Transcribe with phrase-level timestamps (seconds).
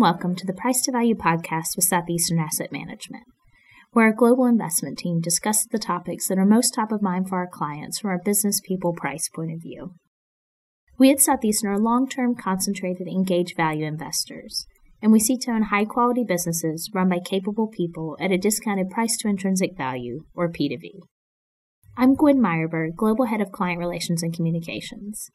[0.00, 3.24] and welcome to the Price to Value podcast with Southeastern Asset Management,
[3.92, 7.36] where our global investment team discusses the topics that are most top of mind for
[7.36, 9.92] our clients from our business people price point of view.
[10.98, 14.64] We at Southeastern are long term, concentrated, engaged value investors,
[15.02, 18.88] and we seek to own high quality businesses run by capable people at a discounted
[18.88, 21.02] price to intrinsic value, or P to V.
[21.98, 25.28] I'm Gwin Myerberg, Global Head of Client Relations and Communications.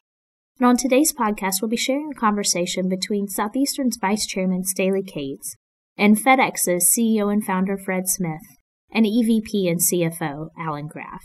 [0.58, 5.58] And on today's podcast, we'll be sharing a conversation between Southeastern's Vice Chairman Staley Cates
[5.98, 8.41] and FedEx's CEO and founder Fred Smith
[8.90, 11.23] and EVP and CFO Alan Graf.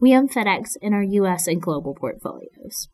[0.00, 1.48] We own FedEx in our U.S.
[1.48, 2.88] and global portfolios.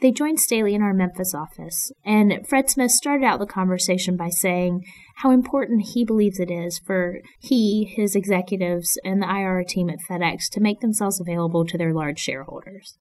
[0.00, 4.28] They joined Staley in our Memphis office, and Fred Smith started out the conversation by
[4.28, 4.84] saying
[5.16, 9.98] how important he believes it is for he, his executives, and the IR team at
[10.08, 12.98] FedEx to make themselves available to their large shareholders.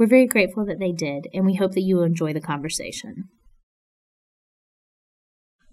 [0.00, 3.24] We're very grateful that they did, and we hope that you will enjoy the conversation.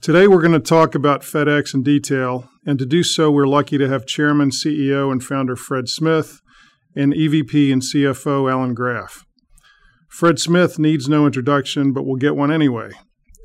[0.02, 3.78] Today, we're going to talk about FedEx in detail, and to do so, we're lucky
[3.78, 6.42] to have Chairman, CEO, and founder Fred Smith
[6.94, 9.24] and EVP and CFO Alan Graf.
[10.10, 12.90] Fred Smith needs no introduction, but we'll get one anyway.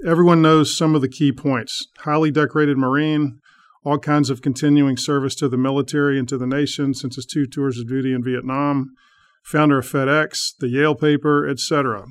[0.05, 3.39] Everyone knows some of the key points highly decorated Marine,
[3.84, 7.46] all kinds of continuing service to the military and to the nation since his two
[7.46, 8.96] tours of duty in Vietnam,
[9.42, 12.06] founder of FedEx, the Yale paper, etc.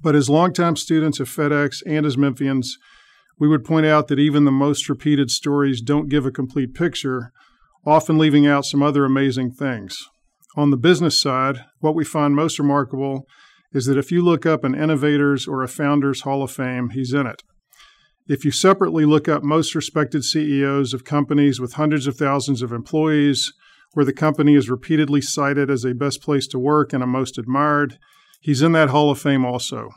[0.00, 2.66] But as longtime students of FedEx and as Memphians,
[3.38, 7.32] we would point out that even the most repeated stories don't give a complete picture,
[7.86, 9.98] often leaving out some other amazing things.
[10.54, 13.26] On the business side, what we find most remarkable
[13.72, 17.14] is that if you look up an Innovators or a Founders Hall of Fame, he's
[17.14, 17.42] in it.
[18.28, 22.70] If you separately look up most respected CEOs of companies with hundreds of thousands of
[22.70, 23.52] employees,
[23.94, 27.38] where the company is repeatedly cited as a best place to work and a most
[27.38, 27.98] admired.
[28.40, 29.90] He's in that Hall of Fame also.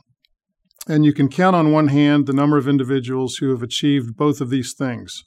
[0.87, 4.41] And you can count on one hand the number of individuals who have achieved both
[4.41, 5.23] of these things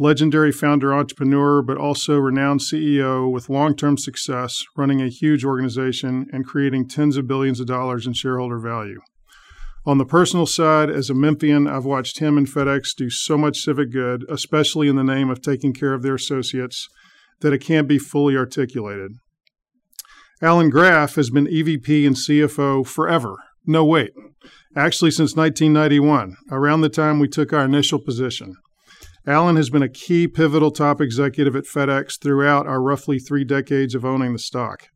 [0.00, 6.26] legendary founder entrepreneur, but also renowned CEO with long term success, running a huge organization
[6.32, 8.98] and creating tens of billions of dollars in shareholder value.
[9.86, 13.60] On the personal side, as a Memphian, I've watched him and FedEx do so much
[13.60, 16.88] civic good, especially in the name of taking care of their associates
[17.40, 19.12] that it can't be fully articulated.
[20.42, 23.36] Alan Graf has been EVP and CFO forever.
[23.66, 24.12] No, wait.
[24.74, 28.54] Actually, since 1991, around the time we took our initial position.
[29.26, 33.94] Alan has been a key pivotal top executive at FedEx throughout our roughly three decades
[33.94, 34.88] of owning the stock.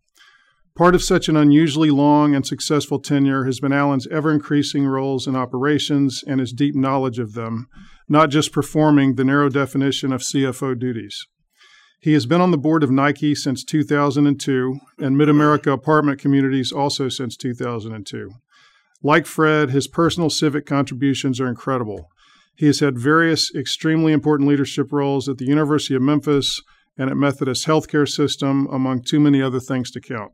[0.74, 5.28] Part of such an unusually long and successful tenure has been Alan's ever increasing roles
[5.28, 7.68] in operations and his deep knowledge of them,
[8.08, 11.26] not just performing the narrow definition of CFO duties.
[12.00, 16.70] He has been on the board of Nike since 2002 and Mid America Apartment Communities
[16.70, 18.30] also since 2002.
[19.02, 22.08] Like Fred, his personal civic contributions are incredible.
[22.56, 26.62] He has had various extremely important leadership roles at the University of Memphis
[26.96, 30.32] and at Methodist Healthcare System, among too many other things to count.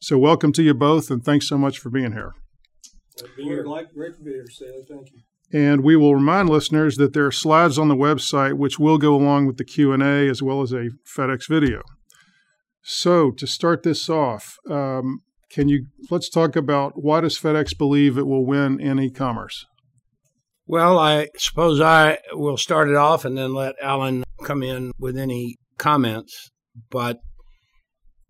[0.00, 2.32] So, welcome to you both, and thanks so much for being here.
[4.88, 5.20] Thank you.
[5.52, 9.14] And we will remind listeners that there are slides on the website which will go
[9.14, 11.82] along with the Q&A as well as a FedEx video.
[12.82, 15.20] So to start this off, um,
[15.50, 19.66] can you let's talk about why does FedEx believe it will win in e-commerce?
[20.66, 25.16] Well, I suppose I will start it off and then let Alan come in with
[25.16, 26.50] any comments.
[26.90, 27.20] But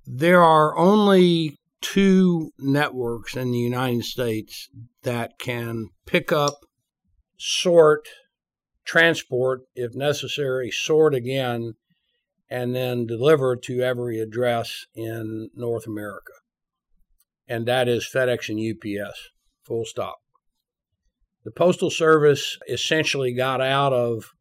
[0.05, 4.69] there are only two networks in the United States
[5.03, 6.55] that can pick up
[7.39, 8.09] sort,
[8.85, 11.75] transport, if necessary, sort again,
[12.49, 16.33] and then deliver to every address in North America.
[17.49, 19.31] And that is FedEx and UPS,
[19.65, 20.19] full stop.
[21.45, 24.33] The Postal Service essentially got out of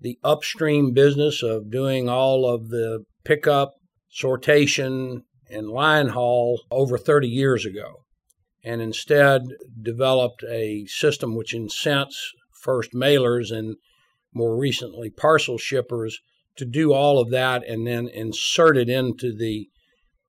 [0.00, 3.74] the upstream business of doing all of the pickup,
[4.14, 8.04] sortation, and line haul over 30 years ago
[8.68, 9.40] and instead
[9.80, 13.76] developed a system which incents first mailers and
[14.34, 16.20] more recently parcel shippers
[16.54, 19.68] to do all of that and then insert it into the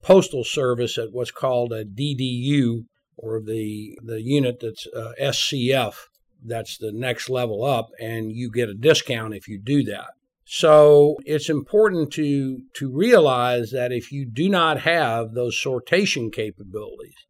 [0.02, 2.86] postal service at what's called a DDU
[3.18, 5.96] or the the unit that's uh, SCF
[6.42, 10.12] that's the next level up and you get a discount if you do that.
[10.46, 17.26] So it's important to to realize that if you do not have those sortation capabilities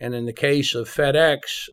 [0.00, 1.68] and in the case of FedEx,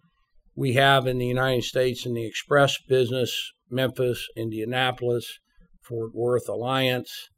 [0.56, 5.40] we have in the United States in the express business Memphis, Indianapolis,
[5.82, 7.30] Fort Worth Alliance,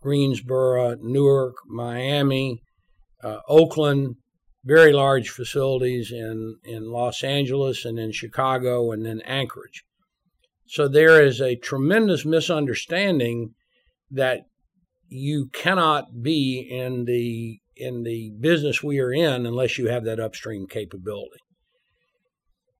[0.00, 2.62] Greensboro, Newark, Miami,
[3.22, 4.16] uh, Oakland,
[4.64, 9.84] very large facilities in, in Los Angeles and in Chicago and then Anchorage.
[10.66, 13.54] So there is a tremendous misunderstanding
[14.10, 14.42] that
[15.08, 20.20] you cannot be in the in the business we are in unless you have that
[20.20, 21.40] upstream capability.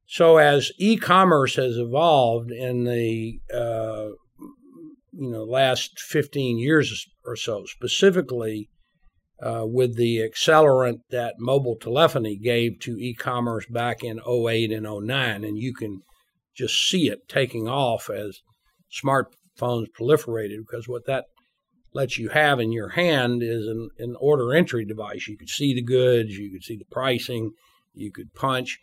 [0.06, 4.08] So as e-commerce has evolved in the uh,
[5.12, 8.68] you know last 15 years or so, specifically
[9.42, 15.44] uh, with the accelerant that mobile telephony gave to e-commerce back in 08 and 09,
[15.44, 16.00] and you can
[16.56, 18.40] just see it taking off as
[18.92, 21.24] smartphones proliferated because what that
[21.92, 25.26] lets you have in your hand is an, an order entry device.
[25.28, 27.52] You could see the goods, you could see the pricing,
[27.94, 28.78] you could punch.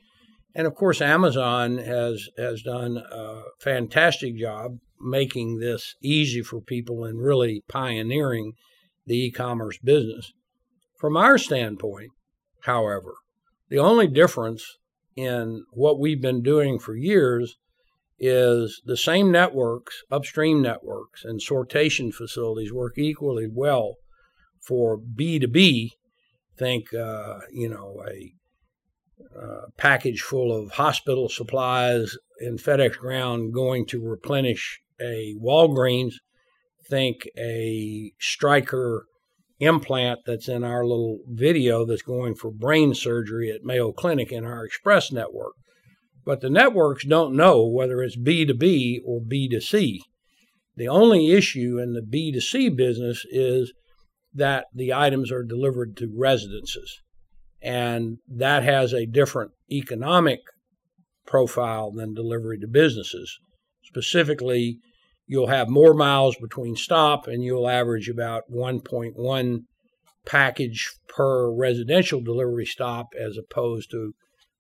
[0.54, 7.04] And of course, Amazon has has done a fantastic job making this easy for people
[7.04, 8.54] and really pioneering
[9.06, 10.34] the e-commerce business.
[11.00, 12.12] From our standpoint,
[12.62, 13.14] however,
[13.70, 14.78] the only difference
[15.16, 17.58] in what we've been doing for years
[18.20, 23.96] is the same networks, upstream networks, and sortation facilities work equally well
[24.62, 25.92] for B2B.
[26.58, 28.34] Think, uh, you know, a
[29.40, 36.14] uh, package full of hospital supplies in FedEx ground going to replenish a Walgreens.
[36.90, 39.06] Think a Stryker
[39.60, 44.46] implant that's in our little video that's going for brain surgery at Mayo Clinic in
[44.46, 45.54] our Express network.
[46.28, 50.00] But the networks don't know whether it's B2B or B2C.
[50.76, 53.72] The only issue in the B2C business is
[54.34, 57.00] that the items are delivered to residences.
[57.62, 60.42] And that has a different economic
[61.26, 63.40] profile than delivery to businesses.
[63.86, 64.80] Specifically,
[65.28, 69.60] you'll have more miles between stop and you'll average about 1.1
[70.26, 74.14] package per residential delivery stop as opposed to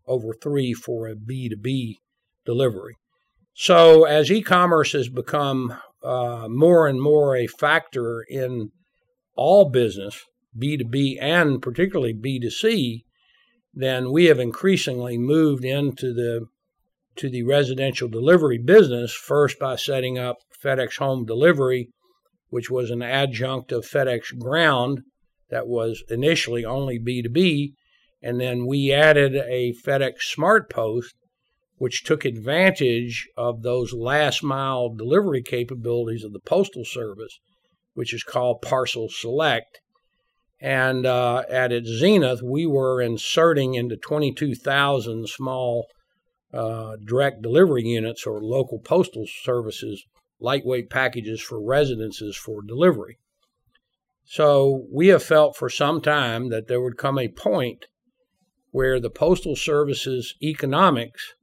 [0.07, 1.95] over three for a B2B
[2.45, 2.95] delivery.
[3.53, 8.71] So, as e commerce has become uh, more and more a factor in
[9.35, 10.23] all business,
[10.57, 13.03] B2B and particularly B2C,
[13.73, 16.47] then we have increasingly moved into the
[17.15, 21.89] to the residential delivery business first by setting up FedEx Home Delivery,
[22.49, 25.01] which was an adjunct of FedEx Ground
[25.49, 27.73] that was initially only B2B.
[28.21, 31.15] And then we added a FedEx Smart Post,
[31.77, 37.39] which took advantage of those last mile delivery capabilities of the Postal Service,
[37.93, 39.79] which is called Parcel Select.
[40.59, 45.85] And uh, at its zenith, we were inserting into 22,000 small
[46.51, 50.03] uh, direct delivery units or local postal services
[50.39, 53.17] lightweight packages for residences for delivery.
[54.25, 57.85] So we have felt for some time that there would come a point
[58.77, 61.33] where the Postal Service's economics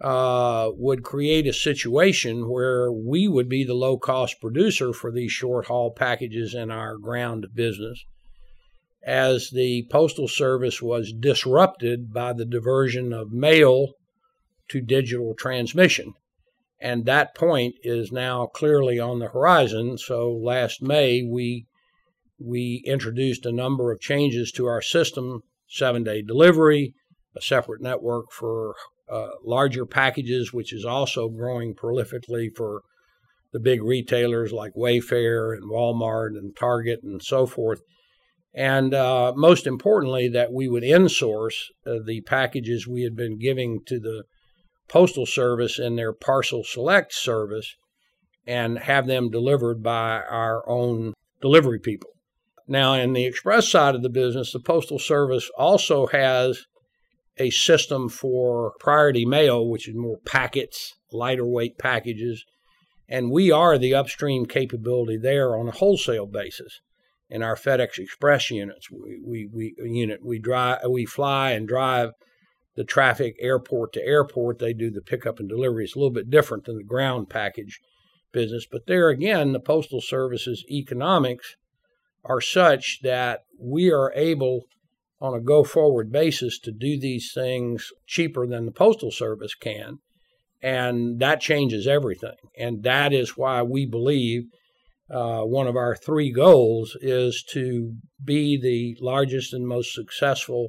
[0.00, 5.30] uh, would create a situation where we would be the low cost producer for these
[5.30, 8.04] short haul packages in our ground business.
[9.06, 13.92] As the Postal Service was disrupted by the diversion of mail
[14.66, 16.12] to digital transmission.
[16.80, 19.96] And that point is now clearly on the horizon.
[19.96, 21.66] So last May, we
[22.36, 26.94] we introduced a number of changes to our system seven day delivery,
[27.36, 28.74] a separate network for
[29.10, 32.82] uh, larger packages, which is also growing prolifically for
[33.52, 37.80] the big retailers like Wayfair and Walmart and Target and so forth.
[38.54, 41.54] And uh, most importantly, that we would insource
[41.86, 44.24] uh, the packages we had been giving to the
[44.88, 47.74] Postal Service in their Parcel Select service
[48.46, 52.10] and have them delivered by our own delivery people.
[52.68, 56.66] Now, in the express side of the business, the Postal Service also has
[57.38, 62.44] a system for priority mail, which is more packets, lighter weight packages.
[63.08, 66.80] And we are the upstream capability there on a wholesale basis
[67.30, 68.90] in our FedEx Express units.
[68.90, 72.10] We, we, we unit we drive we fly and drive
[72.76, 74.58] the traffic airport to airport.
[74.58, 75.84] They do the pickup and delivery.
[75.84, 77.80] It's a little bit different than the ground package
[78.32, 78.66] business.
[78.70, 81.56] But there again, the Postal Service's economics
[82.28, 84.62] are such that we are able
[85.20, 89.98] on a go forward basis to do these things cheaper than the Postal Service can.
[90.62, 92.36] And that changes everything.
[92.56, 94.42] And that is why we believe
[95.10, 100.68] uh, one of our three goals is to be the largest and most successful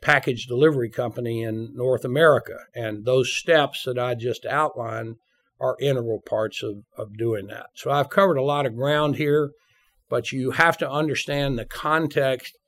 [0.00, 2.56] package delivery company in North America.
[2.74, 5.16] And those steps that I just outlined
[5.60, 7.66] are integral parts of, of doing that.
[7.76, 9.52] So I've covered a lot of ground here,
[10.12, 12.58] but you have to understand the context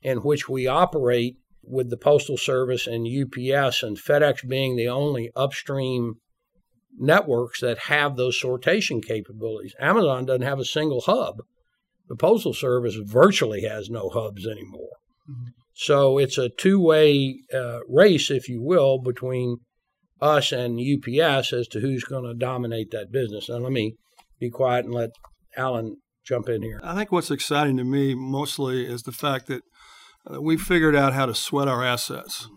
[0.00, 5.30] in which we operate with the Postal Service and UPS and FedEx being the only
[5.36, 6.14] upstream
[6.96, 9.74] networks that have those sortation capabilities.
[9.78, 11.42] Amazon doesn't have a single hub.
[12.08, 14.96] The Postal Service virtually has no hubs anymore.
[15.30, 15.48] Mm-hmm.
[15.74, 19.58] So it's a two way uh, race, if you will, between
[20.22, 23.50] us and UPS as to who's going to dominate that business.
[23.50, 23.96] Now, let me
[24.40, 25.10] be quiet and let
[25.54, 26.80] Alan jump in here.
[26.82, 29.62] I think what's exciting to me mostly is the fact that
[30.30, 32.48] uh, we figured out how to sweat our assets.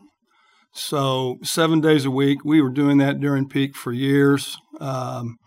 [0.73, 4.57] So, seven days a week, we were doing that during peak for years.
[4.79, 5.37] Um,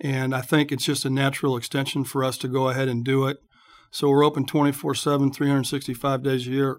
[0.00, 3.26] and I think it's just a natural extension for us to go ahead and do
[3.26, 3.36] it.
[3.90, 6.78] So, we're open 24 7, 365 days a year.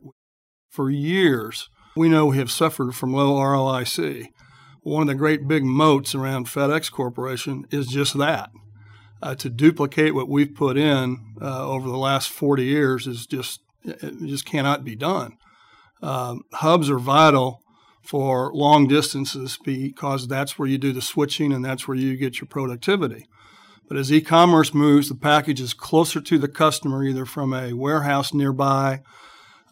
[0.72, 4.26] For years, we know we have suffered from low ROIC.
[4.82, 8.50] One of the great big moats around FedEx Corporation is just that.
[9.24, 13.62] Uh, to duplicate what we've put in uh, over the last 40 years is just
[14.26, 15.38] just cannot be done.
[16.02, 17.62] Um, hubs are vital
[18.02, 22.42] for long distances because that's where you do the switching and that's where you get
[22.42, 23.26] your productivity.
[23.88, 28.34] But as e commerce moves the packages closer to the customer, either from a warehouse
[28.34, 29.02] nearby,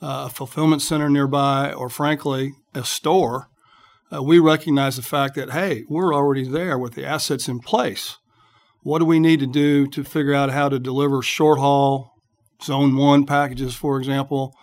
[0.01, 3.49] uh, a fulfillment center nearby, or frankly, a store,
[4.13, 8.17] uh, we recognize the fact that, hey, we're already there with the assets in place.
[8.83, 12.15] What do we need to do to figure out how to deliver short haul,
[12.63, 14.55] zone one packages, for example,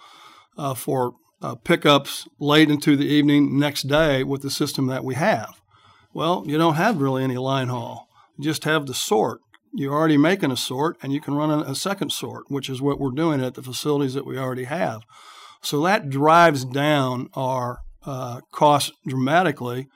[0.57, 5.15] uh, for uh, pickups late into the evening next day with the system that we
[5.15, 5.61] have.
[6.13, 8.09] Well, you don't have really any line haul.
[8.37, 9.41] You just have the sort.
[9.73, 12.99] You're already making a sort, and you can run a, second sort, which is what
[12.99, 15.03] we're doing at the facilities that we already have.
[15.61, 19.87] So that drives down our uh, costs dramatically,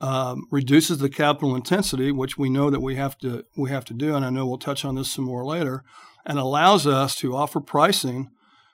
[0.00, 3.94] um, reduces the capital intensity, which we know that we have to we have to
[3.94, 5.84] do, and I know we'll touch on this some more later,
[6.24, 8.30] and allows us to offer pricing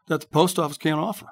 [0.06, 1.26] that the post office can't offer.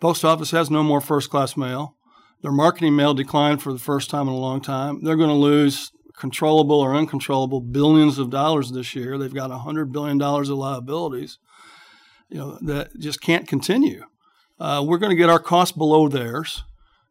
[0.00, 1.94] Post office has no more first class mail.
[2.42, 5.04] Their marketing mail declined for the first time in a long time.
[5.04, 9.18] They're going to lose controllable or uncontrollable billions of dollars this year.
[9.18, 11.38] They've got $100 billion of liabilities
[12.30, 14.04] you know, that just can't continue.
[14.58, 16.64] Uh, we're going to get our costs below theirs,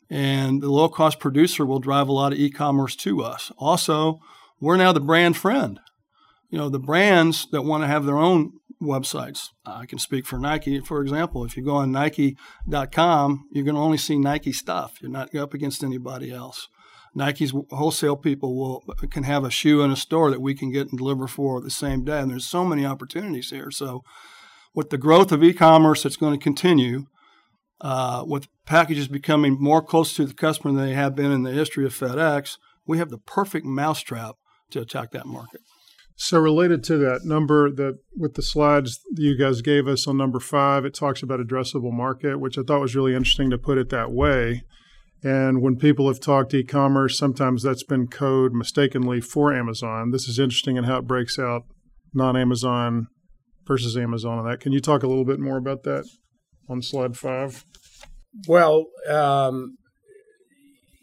[0.10, 3.52] and the low cost producer will drive a lot of e commerce to us.
[3.58, 4.20] Also,
[4.60, 5.80] we're now the brand friend.
[6.50, 9.50] You know, the brands that want to have their own websites.
[9.66, 11.46] I can speak for Nike, for example.
[11.46, 14.98] If you go on Nike.com, you're going to only see Nike stuff.
[15.02, 16.68] You're not up against anybody else.
[17.16, 20.90] Nike's wholesale people will can have a shoe in a store that we can get
[20.90, 22.20] and deliver for the same day.
[22.20, 23.72] And there's so many opportunities here.
[23.72, 24.04] So,
[24.76, 27.08] with the growth of e-commerce it's going to continue,
[27.82, 31.52] uh, with packages becoming more close to the customer than they have been in the
[31.52, 34.36] history of FedEx, we have the perfect mousetrap
[34.72, 35.62] to attack that market.
[36.16, 40.18] So related to that number that with the slides that you guys gave us on
[40.18, 43.78] number five, it talks about addressable market, which I thought was really interesting to put
[43.78, 44.64] it that way.
[45.24, 50.12] And when people have talked e-commerce, sometimes that's been code mistakenly for Amazon.
[50.12, 51.64] This is interesting in how it breaks out
[52.14, 53.08] non-Amazon
[53.66, 54.60] versus Amazon and that.
[54.60, 56.06] Can you talk a little bit more about that
[56.68, 57.64] on slide five?
[58.48, 59.78] Well, um,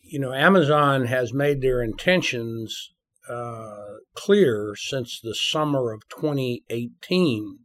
[0.02, 2.92] you know, Amazon has made their intentions
[3.28, 7.58] uh, clear since the summer of 2018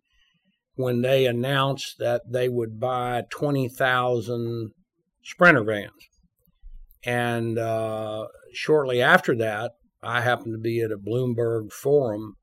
[0.76, 4.72] when they announced that they would buy 20,000
[5.24, 5.92] Sprinter vans.
[7.04, 12.38] And uh, shortly after that, I happened to be at a Bloomberg forum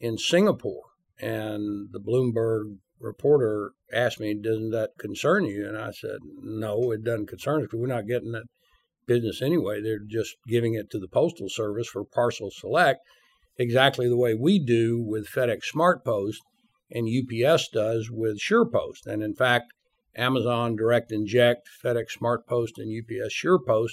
[0.00, 0.84] in Singapore.
[1.20, 5.68] And the Bloomberg reporter asked me, Doesn't that concern you?
[5.68, 8.46] And I said, No, it doesn't concern us because we're not getting that
[9.06, 9.80] business anyway.
[9.80, 13.00] They're just giving it to the Postal Service for parcel select,
[13.58, 16.38] exactly the way we do with FedEx SmartPost
[16.90, 19.06] and UPS does with SurePost.
[19.06, 19.66] And in fact,
[20.16, 23.92] Amazon Direct Inject, FedEx SmartPost, and UPS SurePost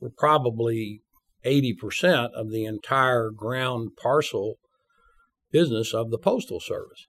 [0.00, 1.00] were probably
[1.44, 4.56] 80% of the entire ground parcel
[5.50, 7.06] business of the Postal Service.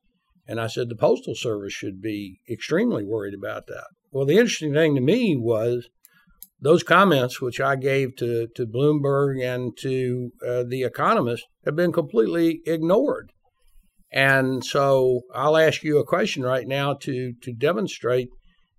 [0.47, 3.87] And I said the Postal Service should be extremely worried about that.
[4.11, 5.89] Well, the interesting thing to me was
[6.61, 11.91] those comments, which I gave to, to Bloomberg and to uh, The Economist, have been
[11.91, 13.31] completely ignored.
[14.11, 18.29] And so I'll ask you a question right now to, to demonstrate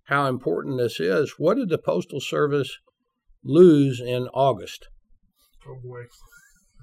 [0.04, 1.34] how important this is.
[1.36, 2.78] What did the Postal Service
[3.44, 4.86] lose in August?
[5.68, 6.04] Oh, boy.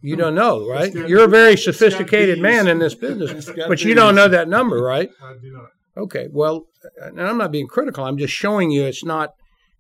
[0.05, 0.93] You don't know, right?
[0.93, 5.09] You're a very sophisticated man in this business, but you don't know that number, right?
[5.23, 5.69] I do not.
[5.95, 6.65] Okay, well,
[6.97, 8.03] and I'm not being critical.
[8.03, 9.29] I'm just showing you it's not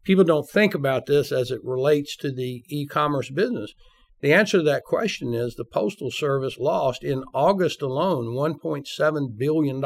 [0.05, 3.73] people don't think about this as it relates to the e commerce business.
[4.21, 9.83] The answer to that question is the Postal Service lost in August alone $1.7 billion.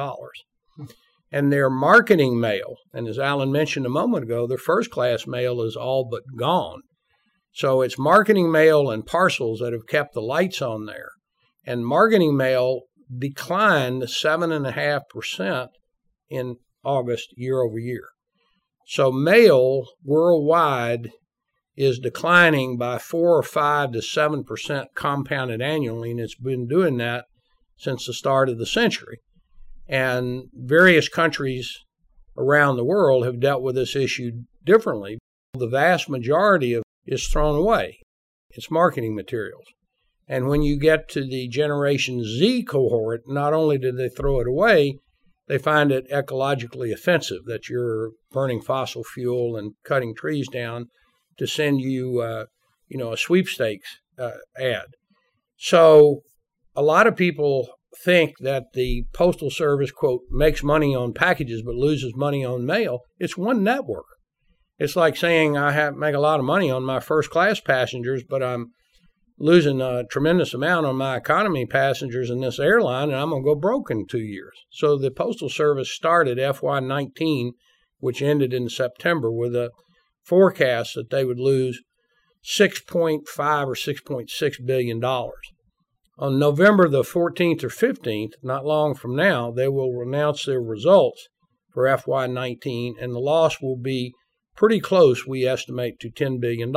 [1.32, 5.62] And their marketing mail, and as Alan mentioned a moment ago, their first class mail
[5.63, 6.82] is all but gone.
[7.58, 11.14] So it's marketing mail and parcels that have kept the lights on there.
[11.66, 12.82] And marketing mail
[13.18, 15.70] declined 7.5%
[16.30, 18.10] in August year over year.
[18.86, 21.10] So mail worldwide
[21.76, 26.98] is declining by four or five to seven percent compounded annually, and it's been doing
[26.98, 27.26] that
[27.76, 29.22] since the start of the century.
[29.88, 31.76] And various countries
[32.38, 35.18] around the world have dealt with this issue differently.
[35.56, 38.00] The vast majority of is thrown away.
[38.52, 39.66] It's marketing materials.
[40.28, 44.48] And when you get to the Generation Z cohort, not only do they throw it
[44.48, 45.00] away,
[45.48, 50.88] they find it ecologically offensive that you're burning fossil fuel and cutting trees down
[51.38, 52.46] to send you, uh,
[52.88, 54.88] you know, a sweepstakes uh, ad.
[55.58, 56.22] So
[56.76, 57.70] a lot of people
[58.04, 63.00] think that the postal service quote makes money on packages but loses money on mail.
[63.18, 64.06] It's one network.
[64.80, 68.24] It's like saying I have make a lot of money on my first class passengers,
[68.24, 68.72] but I'm
[69.40, 73.48] losing a tremendous amount on my economy passengers in this airline, and I'm going to
[73.48, 74.54] go broke in two years.
[74.72, 77.52] So the Postal Service started FY19,
[78.00, 79.72] which ended in September, with a
[80.24, 81.82] forecast that they would lose
[82.44, 83.22] 6.5
[83.66, 85.52] or 6.6 billion dollars.
[86.20, 91.28] On November the 14th or 15th, not long from now, they will announce their results
[91.72, 94.14] for FY19, and the loss will be
[94.58, 96.74] pretty close, we estimate, to $10 billion.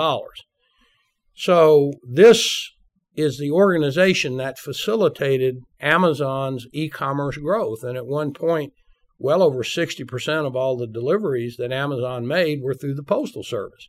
[1.34, 2.70] So this
[3.16, 7.82] is the organization that facilitated Amazon's e-commerce growth.
[7.82, 8.72] And at one point,
[9.18, 13.88] well over 60% of all the deliveries that Amazon made were through the Postal Service.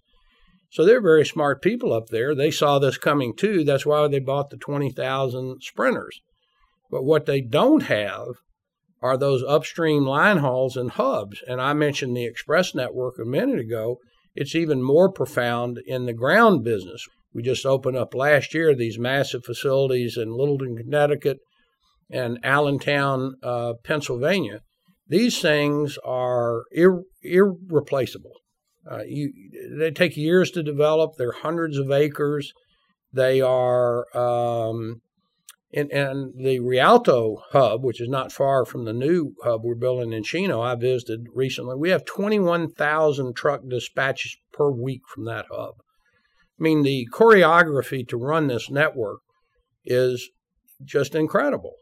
[0.72, 2.34] So they're very smart people up there.
[2.34, 3.64] They saw this coming too.
[3.64, 6.22] That's why they bought the 20,000 sprinters.
[6.90, 8.28] But what they don't have
[9.02, 11.42] are those upstream line hauls and hubs.
[11.48, 13.98] And I mentioned the express network a minute ago.
[14.36, 17.06] It's even more profound in the ground business.
[17.34, 21.38] We just opened up last year these massive facilities in Middletown, Connecticut,
[22.10, 24.60] and Allentown, uh, Pennsylvania.
[25.08, 28.34] These things are ir- irreplaceable.
[28.90, 29.32] Uh, you,
[29.78, 31.12] they take years to develop.
[31.18, 32.52] They're hundreds of acres.
[33.14, 35.02] They are, um,
[35.74, 40.12] and, and the Rialto hub, which is not far from the new hub we're building
[40.12, 41.76] in Chino, I visited recently.
[41.76, 45.76] We have 21,000 truck dispatches per week from that hub.
[46.60, 49.20] I mean, the choreography to run this network
[49.86, 50.30] is
[50.84, 51.76] just incredible.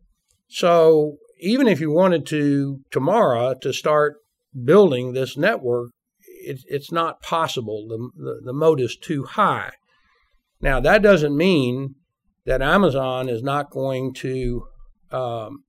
[0.48, 4.18] So even if you wanted to tomorrow to start
[4.64, 5.92] building this network,
[6.42, 7.88] it, it's not possible.
[7.88, 9.72] The, the, the moat is too high.
[10.62, 11.96] Now, that doesn't mean
[12.50, 14.64] that Amazon is not going to
[15.12, 15.66] um,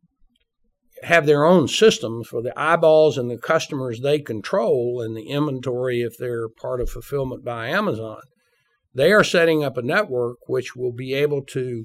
[1.03, 6.01] have their own systems for the eyeballs and the customers they control and the inventory
[6.01, 8.23] if they're part of fulfillment by Amazon.
[8.95, 11.85] They are setting up a network which will be able to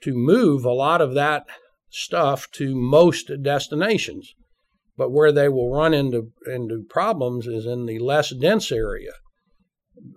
[0.00, 1.44] to move a lot of that
[1.90, 4.32] stuff to most destinations.
[4.96, 9.12] But where they will run into into problems is in the less dense area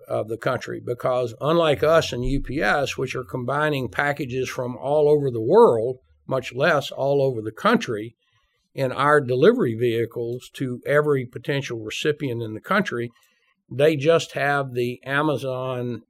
[0.08, 5.30] of the country because unlike us and UPS, which are combining packages from all over
[5.30, 8.14] the world, much less all over the country,
[8.74, 13.10] in our delivery vehicles to every potential recipient in the country,
[13.70, 16.02] they just have the Amazon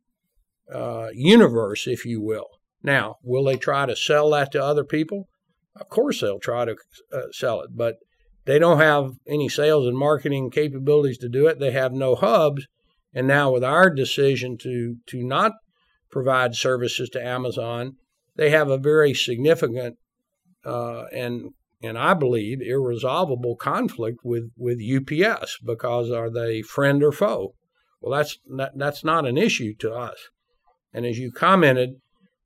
[0.72, 2.46] uh, universe, if you will.
[2.82, 5.28] Now, will they try to sell that to other people?
[5.76, 6.76] Of course, they'll try to
[7.12, 7.96] uh, sell it, but
[8.44, 11.60] they don't have any sales and marketing capabilities to do it.
[11.60, 12.66] They have no hubs.
[13.12, 15.52] And now, with our decision to to not
[16.10, 17.96] provide services to Amazon,
[18.36, 19.96] they have a very significant
[20.64, 27.12] uh, and and I believe irresolvable conflict with with UPS because are they friend or
[27.12, 27.54] foe?
[28.00, 30.16] Well, that's that, that's not an issue to us.
[30.92, 32.00] And as you commented,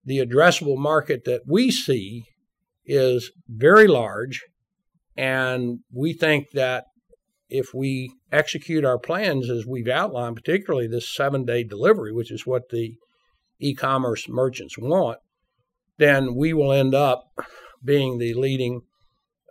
[0.04, 2.24] the addressable market that we see
[2.84, 4.42] is very large.
[5.16, 6.84] And we think that
[7.48, 12.46] if we execute our plans as we've outlined, particularly this seven day delivery, which is
[12.46, 12.96] what the
[13.60, 15.18] e commerce merchants want,
[15.98, 17.24] then we will end up
[17.82, 18.82] being the leading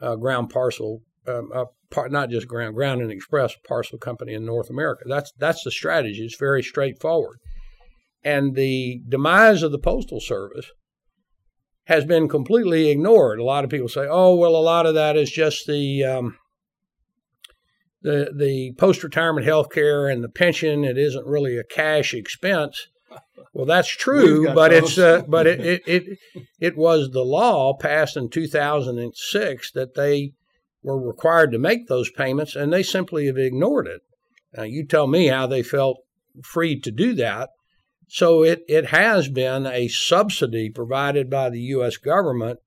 [0.02, 4.46] uh, ground parcel, um, uh, par- not just ground, ground and express parcel company in
[4.46, 5.06] North America.
[5.08, 6.24] That's that's the strategy.
[6.24, 7.40] It's very straightforward,
[8.24, 10.70] and the demise of the postal service
[11.86, 13.40] has been completely ignored.
[13.40, 16.38] A lot of people say, "Oh, well, a lot of that is just the um,
[18.04, 20.84] the the post retirement health care and the pension.
[20.84, 22.88] It isn't really a cash expense."
[23.54, 24.84] Well, that's true, but those.
[24.84, 26.20] it's uh, but it, it, it
[26.60, 30.34] it was the law passed in 2006 that they
[30.84, 34.02] were required to make those payments, and they simply have ignored it.
[34.56, 36.00] Now, you tell me how they felt
[36.44, 37.50] free to do that.
[38.08, 41.98] So it, it has been a subsidy provided by the U.S.
[41.98, 42.60] government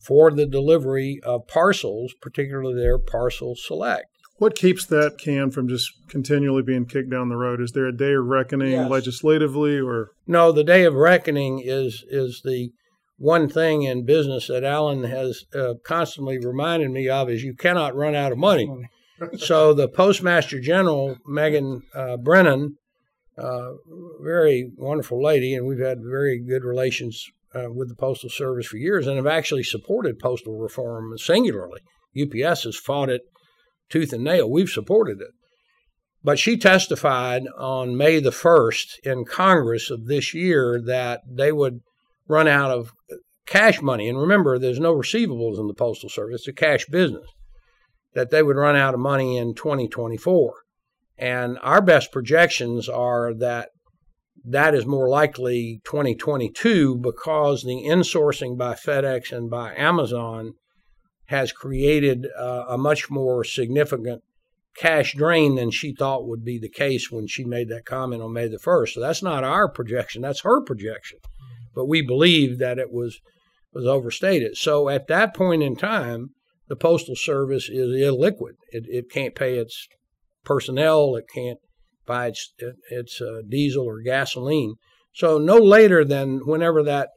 [0.00, 4.06] for the delivery of parcels, particularly their parcel select.
[4.36, 7.60] What keeps that can from just continually being kicked down the road?
[7.60, 8.90] Is there a day of reckoning yes.
[8.90, 12.72] legislatively or No, the day of reckoning is is the
[13.16, 17.94] one thing in business that Alan has uh, constantly reminded me of is you cannot
[17.94, 18.68] run out of money.
[19.38, 22.76] so the Postmaster General Megan uh, Brennan,
[23.38, 23.70] uh,
[24.20, 28.78] very wonderful lady, and we've had very good relations uh, with the Postal Service for
[28.78, 31.80] years, and have actually supported postal reform singularly.
[32.20, 33.22] UPS has fought it
[33.94, 34.50] tooth and nail.
[34.50, 35.30] We've supported it.
[36.24, 41.80] But she testified on May the 1st in Congress of this year that they would
[42.26, 42.92] run out of
[43.46, 44.08] cash money.
[44.08, 47.26] And remember, there's no receivables in the Postal Service, it's a cash business.
[48.14, 50.54] That they would run out of money in 2024.
[51.16, 53.68] And our best projections are that
[54.44, 60.54] that is more likely 2022 because the insourcing by FedEx and by Amazon
[61.26, 64.22] has created uh, a much more significant
[64.76, 68.32] cash drain than she thought would be the case when she made that comment on
[68.32, 68.90] May the 1st.
[68.90, 71.18] So that's not our projection, that's her projection.
[71.74, 73.20] But we believe that it was
[73.72, 74.56] was overstated.
[74.56, 76.30] So at that point in time,
[76.68, 78.54] the Postal Service is illiquid.
[78.70, 79.88] It, it can't pay its
[80.44, 81.58] personnel, it can't
[82.06, 82.52] buy its,
[82.90, 84.74] its uh, diesel or gasoline.
[85.12, 87.10] So no later than whenever that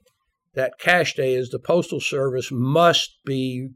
[0.53, 3.69] that cash day is, the Postal Service must be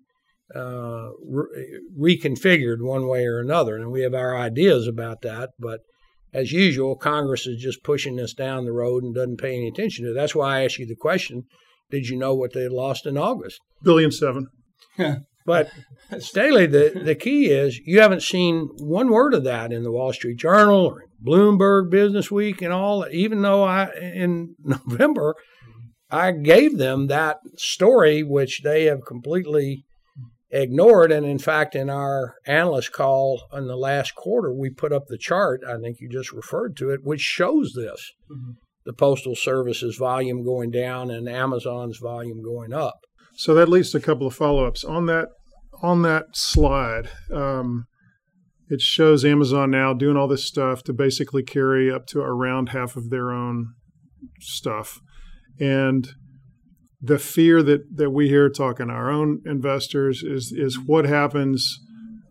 [0.55, 3.77] uh, re- reconfigured one way or another.
[3.77, 5.81] And we have our ideas about that, but
[6.33, 10.05] as usual, Congress is just pushing this down the road and doesn't pay any attention
[10.05, 10.13] to it.
[10.13, 11.43] That's why I asked you the question
[11.89, 13.59] did you know what they lost in August?
[13.83, 14.47] Billion seven.
[15.45, 15.69] but
[16.19, 20.13] Staley, the, the key is you haven't seen one word of that in the Wall
[20.13, 25.35] Street Journal or Bloomberg Business Week and all, even though I in November
[26.11, 29.85] I gave them that story, which they have completely
[30.51, 31.11] ignored.
[31.11, 35.17] And in fact, in our analyst call in the last quarter, we put up the
[35.17, 38.51] chart, I think you just referred to it, which shows this mm-hmm.
[38.85, 42.99] the Postal Service's volume going down and Amazon's volume going up.
[43.35, 44.83] So that leads to a couple of follow ups.
[44.83, 45.29] On that,
[45.81, 47.85] on that slide, um,
[48.67, 52.95] it shows Amazon now doing all this stuff to basically carry up to around half
[52.95, 53.73] of their own
[54.39, 54.99] stuff.
[55.59, 56.09] And
[57.01, 61.79] the fear that that we hear talking to our own investors is is what happens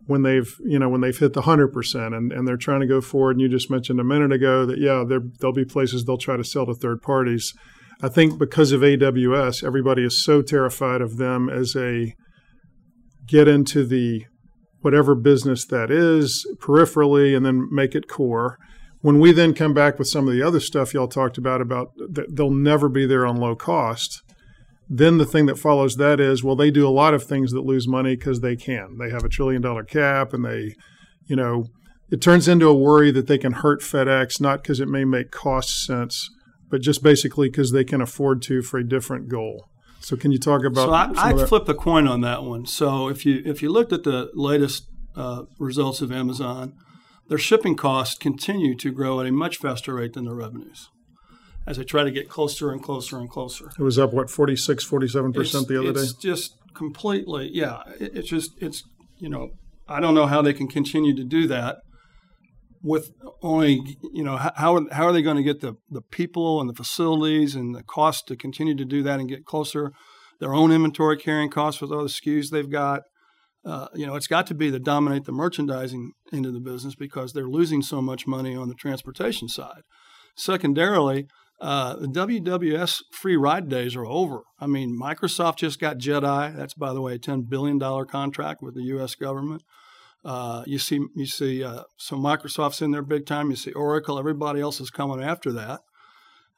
[0.05, 2.87] when they've you know when they've hit the hundred percent and, and they're trying to
[2.87, 3.31] go forward.
[3.31, 6.37] And you just mentioned a minute ago that yeah, there there'll be places they'll try
[6.37, 7.53] to sell to third parties.
[8.01, 12.15] I think because of AWS, everybody is so terrified of them as a
[13.27, 14.25] get into the
[14.79, 18.57] whatever business that is peripherally and then make it core.
[19.01, 21.91] When we then come back with some of the other stuff y'all talked about about
[21.97, 24.23] that they'll never be there on low cost
[24.93, 27.61] then the thing that follows that is, well, they do a lot of things that
[27.61, 28.97] lose money because they can.
[28.97, 30.75] They have a trillion dollar cap and they,
[31.25, 31.67] you know,
[32.09, 35.31] it turns into a worry that they can hurt FedEx, not because it may make
[35.31, 36.29] cost sense,
[36.69, 39.69] but just basically because they can afford to for a different goal.
[40.01, 41.13] So can you talk about?
[41.13, 42.65] So I, I'd flip the coin on that one.
[42.65, 46.73] So if you if you looked at the latest uh, results of Amazon,
[47.29, 50.89] their shipping costs continue to grow at a much faster rate than their revenues
[51.67, 53.69] as I try to get closer and closer and closer.
[53.77, 56.03] It was up what 46, 47 percent the other it's day.
[56.03, 57.81] It's just completely, yeah.
[57.99, 58.83] It, it's just it's
[59.17, 59.51] you know
[59.87, 61.77] I don't know how they can continue to do that
[62.83, 63.11] with
[63.43, 66.73] only you know how how are they going to get the the people and the
[66.73, 69.91] facilities and the cost to continue to do that and get closer
[70.41, 73.03] their own inventory carrying costs with all the SKUs they've got.
[73.63, 77.31] Uh, you know, it's got to be to dominate the merchandising into the business because
[77.31, 79.83] they're losing so much money on the transportation side.
[80.35, 81.27] Secondarily,
[81.61, 84.41] uh, the AWS free ride days are over.
[84.59, 86.55] I mean, Microsoft just got JEDI.
[86.55, 89.13] That's, by the way, a $10 billion contract with the U.S.
[89.13, 89.61] government.
[90.25, 93.51] Uh, you see, you see, uh, so Microsoft's in there big time.
[93.51, 94.17] You see Oracle.
[94.17, 95.81] Everybody else is coming after that.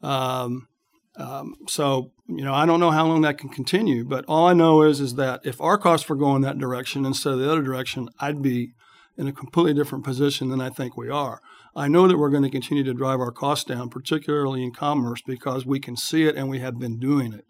[0.02, 0.68] Um,
[1.16, 4.54] um, so you know, I don't know how long that can continue, but all I
[4.54, 7.62] know is is that if our costs were going that direction instead of the other
[7.62, 8.74] direction, I'd be
[9.18, 11.39] in a completely different position than I think we are.
[11.76, 15.22] I know that we're going to continue to drive our costs down, particularly in commerce,
[15.26, 17.46] because we can see it and we have been doing it.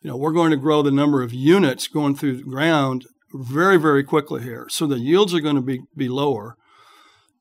[0.00, 3.76] You know, we're going to grow the number of units going through the ground very,
[3.76, 4.66] very quickly here.
[4.70, 6.56] So the yields are going to be, be lower.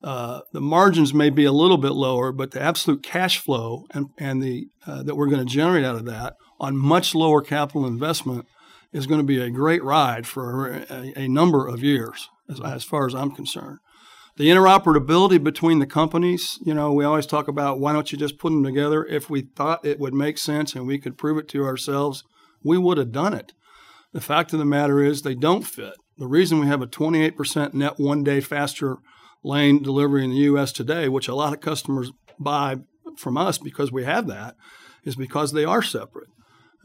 [0.04, 4.08] Uh, the margins may be a little bit lower, but the absolute cash flow and,
[4.18, 7.86] and the uh, that we're going to generate out of that on much lower capital
[7.86, 8.46] investment
[8.94, 12.84] is going to be a great ride for a, a number of years, as, as
[12.84, 13.80] far as I'm concerned.
[14.40, 18.38] The interoperability between the companies, you know, we always talk about why don't you just
[18.38, 19.04] put them together?
[19.04, 22.24] If we thought it would make sense and we could prove it to ourselves,
[22.64, 23.52] we would have done it.
[24.14, 25.96] The fact of the matter is they don't fit.
[26.18, 29.00] The reason we have a 28% net one day faster
[29.44, 30.72] lane delivery in the U.S.
[30.72, 32.78] today, which a lot of customers buy
[33.18, 34.56] from us because we have that,
[35.04, 36.30] is because they are separate.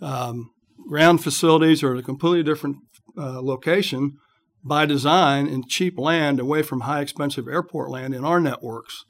[0.03, 0.51] Um,
[0.89, 2.79] ground facilities are a completely different
[3.17, 4.19] uh, location
[4.65, 9.05] by design in cheap land away from high expensive airport land in our networks.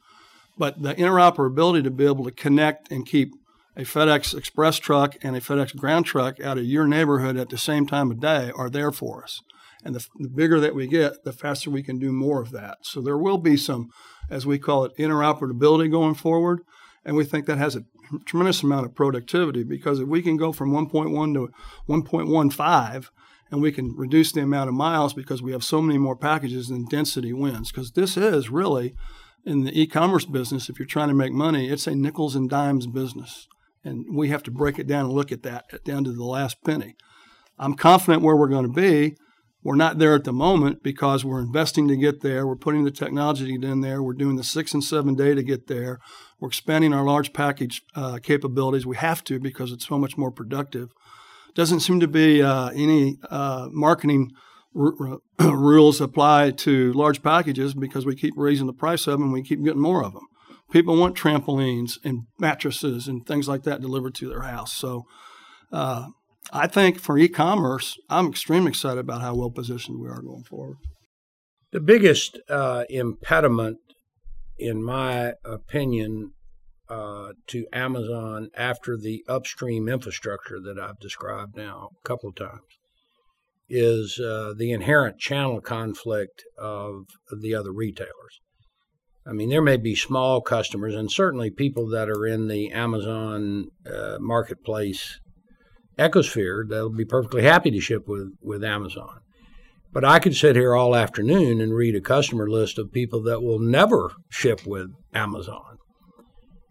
[0.58, 3.34] But the interoperability to be able to connect and keep
[3.76, 7.58] a FedEx Express truck and a FedEx ground truck out of your neighborhood at the
[7.58, 9.40] same time of day are there for us.
[9.84, 12.78] And the, the bigger that we get, the faster we can do more of that.
[12.82, 13.90] So there will be some,
[14.30, 16.60] as we call it, interoperability going forward.
[17.04, 17.84] And we think that has a
[18.24, 21.52] tremendous amount of productivity because if we can go from 1.1 to
[21.88, 23.08] 1.15
[23.54, 26.68] and we can reduce the amount of miles because we have so many more packages
[26.68, 28.94] then density wins because this is really
[29.44, 32.88] in the e-commerce business if you're trying to make money it's a nickels and dimes
[32.88, 33.46] business
[33.84, 36.56] and we have to break it down and look at that down to the last
[36.64, 36.96] penny
[37.58, 39.14] i'm confident where we're going to be
[39.62, 42.46] we're not there at the moment because we're investing to get there.
[42.46, 44.02] We're putting the technology in there.
[44.02, 46.00] We're doing the six and seven day to get there.
[46.38, 48.84] We're expanding our large package uh, capabilities.
[48.84, 50.90] We have to because it's so much more productive.
[51.54, 54.32] Doesn't seem to be uh, any uh, marketing
[54.76, 55.18] r- r-
[55.54, 59.42] rules apply to large packages because we keep raising the price of them and we
[59.42, 60.26] keep getting more of them.
[60.72, 64.72] People want trampolines and mattresses and things like that delivered to their house.
[64.72, 65.04] So
[65.72, 66.08] uh,
[66.52, 70.78] I think for e-commerce, I'm extremely excited about how well positioned we are going forward.
[71.72, 73.78] The biggest uh, impediment,
[74.58, 76.32] in my opinion,
[76.88, 82.60] uh, to Amazon after the upstream infrastructure that I've described now a couple of times
[83.68, 87.06] is uh, the inherent channel conflict of
[87.40, 88.40] the other retailers.
[89.26, 93.68] I mean, there may be small customers, and certainly people that are in the Amazon
[93.90, 95.18] uh, marketplace
[95.98, 99.20] ecosphere that'll be perfectly happy to ship with, with Amazon.
[99.92, 103.42] But I could sit here all afternoon and read a customer list of people that
[103.42, 105.78] will never ship with Amazon.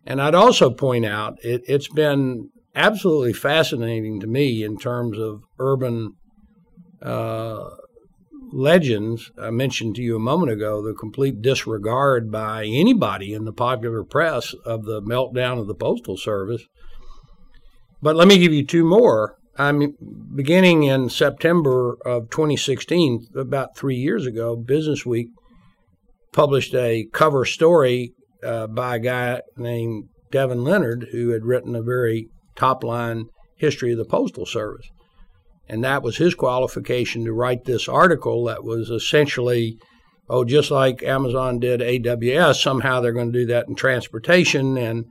[0.05, 5.43] And I'd also point out it, it's been absolutely fascinating to me in terms of
[5.59, 6.13] urban
[7.01, 7.69] uh,
[8.51, 9.31] legends.
[9.39, 14.03] I mentioned to you a moment ago the complete disregard by anybody in the popular
[14.03, 16.63] press of the meltdown of the Postal Service
[18.03, 19.37] but let me give you two more.
[19.57, 19.95] I'm
[20.35, 24.57] beginning in September of 2016, about three years ago.
[24.57, 25.29] Business Week
[26.33, 28.11] published a cover story
[28.45, 33.25] uh, by a guy named Devin Leonard, who had written a very top line
[33.55, 34.89] history of the Postal Service.
[35.69, 39.77] And that was his qualification to write this article that was essentially,
[40.29, 44.77] oh, just like Amazon did AWS, somehow they're going to do that in transportation.
[44.77, 45.05] And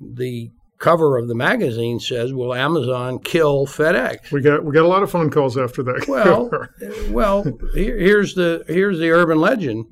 [0.00, 4.88] the cover of the magazine says, "Will Amazon kill FedEx?" We got we got a
[4.88, 6.08] lot of phone calls after that.
[6.08, 6.50] well,
[7.10, 9.84] well, here, here's the here's the urban legend.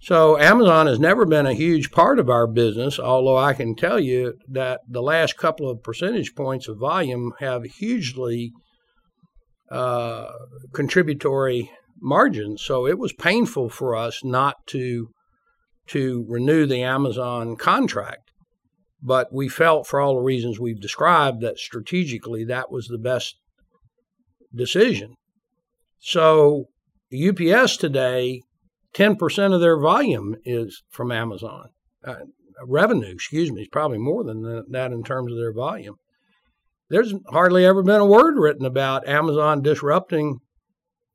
[0.00, 3.98] So Amazon has never been a huge part of our business, although I can tell
[3.98, 8.52] you that the last couple of percentage points of volume have hugely
[9.70, 10.30] uh,
[10.72, 12.62] contributory margins.
[12.62, 15.08] So it was painful for us not to
[15.88, 18.30] to renew the Amazon contract.
[19.02, 23.36] But we felt, for all the reasons we've described, that strategically that was the best
[24.54, 25.14] decision.
[26.00, 26.66] So
[27.12, 28.42] UPS today,
[28.98, 31.68] 10% of their volume is from Amazon.
[32.04, 32.16] Uh,
[32.66, 35.94] revenue, excuse me, is probably more than that in terms of their volume.
[36.90, 40.38] There's hardly ever been a word written about Amazon disrupting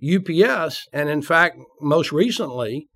[0.01, 0.87] UPS.
[0.93, 2.87] And in fact, most recently,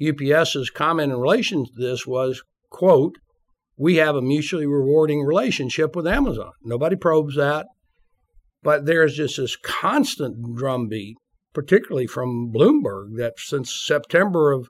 [0.00, 3.16] UPS's comment in relation to this was, quote,
[3.76, 6.50] we have a mutually rewarding relationship with Amazon.
[6.64, 7.66] Nobody probes that.
[8.62, 11.16] But there's just this constant drumbeat,
[11.52, 14.68] particularly from Bloomberg, that since September of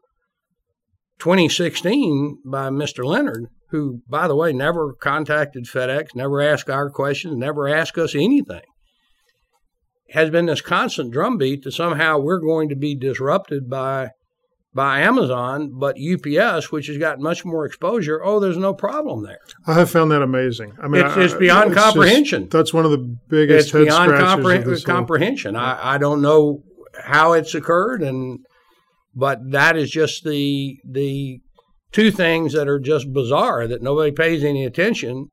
[1.19, 3.05] 2016 by Mr.
[3.05, 8.15] Leonard, who, by the way, never contacted FedEx, never asked our questions, never asked us
[8.15, 8.63] anything,
[10.11, 14.11] has been this constant drumbeat that somehow we're going to be disrupted by
[14.75, 19.41] by Amazon, but UPS, which has got much more exposure, oh, there's no problem there.
[19.67, 20.75] I have found that amazing.
[20.81, 22.43] I mean, it's, it's beyond it's comprehension.
[22.43, 23.69] Just, that's one of the biggest.
[23.69, 25.57] It's beyond compre- comprehension.
[25.57, 26.63] I, I don't know
[27.05, 28.41] how it's occurred, and
[29.15, 31.41] but that is just the the
[31.93, 35.29] two things that are just bizarre that nobody pays any attention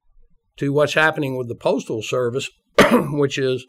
[0.57, 2.49] to what's happening with the postal service,
[2.91, 3.65] which is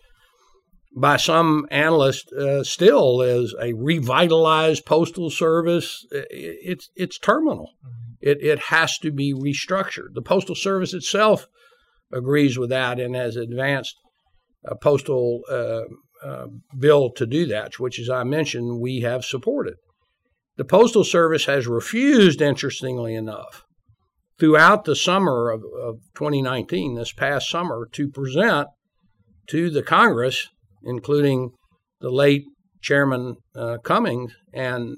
[0.97, 6.07] by some analysts uh, still is a revitalized postal service.
[6.11, 7.73] It's it's terminal.
[8.21, 10.15] It it has to be restructured.
[10.15, 11.47] The postal service itself
[12.13, 13.95] agrees with that and has advanced
[14.65, 15.83] a postal uh,
[16.23, 16.47] uh,
[16.79, 19.75] bill to do that, which, as I mentioned, we have supported.
[20.57, 23.65] The Postal Service has refused, interestingly enough,
[24.39, 28.69] throughout the summer of, of 2019, this past summer, to present
[29.49, 30.49] to the Congress,
[30.83, 31.51] including
[32.01, 32.45] the late
[32.81, 34.97] Chairman uh, Cummings and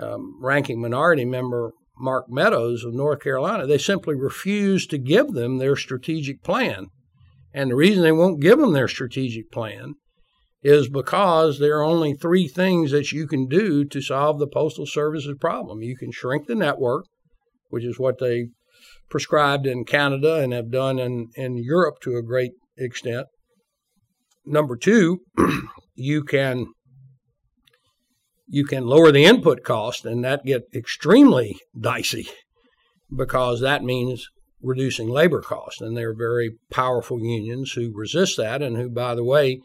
[0.00, 5.58] um, ranking minority member Mark Meadows of North Carolina, they simply refused to give them
[5.58, 6.88] their strategic plan.
[7.54, 9.94] And the reason they won't give them their strategic plan
[10.62, 14.86] is because there are only three things that you can do to solve the Postal
[14.86, 15.82] Service's problem.
[15.82, 17.06] You can shrink the network,
[17.68, 18.48] which is what they
[19.10, 23.26] prescribed in Canada and have done in, in Europe to a great extent.
[24.46, 25.20] Number two,
[25.94, 26.66] you can
[28.48, 32.28] you can lower the input cost, and that get extremely dicey
[33.14, 34.28] because that means
[34.60, 35.80] reducing labor costs.
[35.80, 39.60] And there are very powerful unions who resist that, and who, by the way,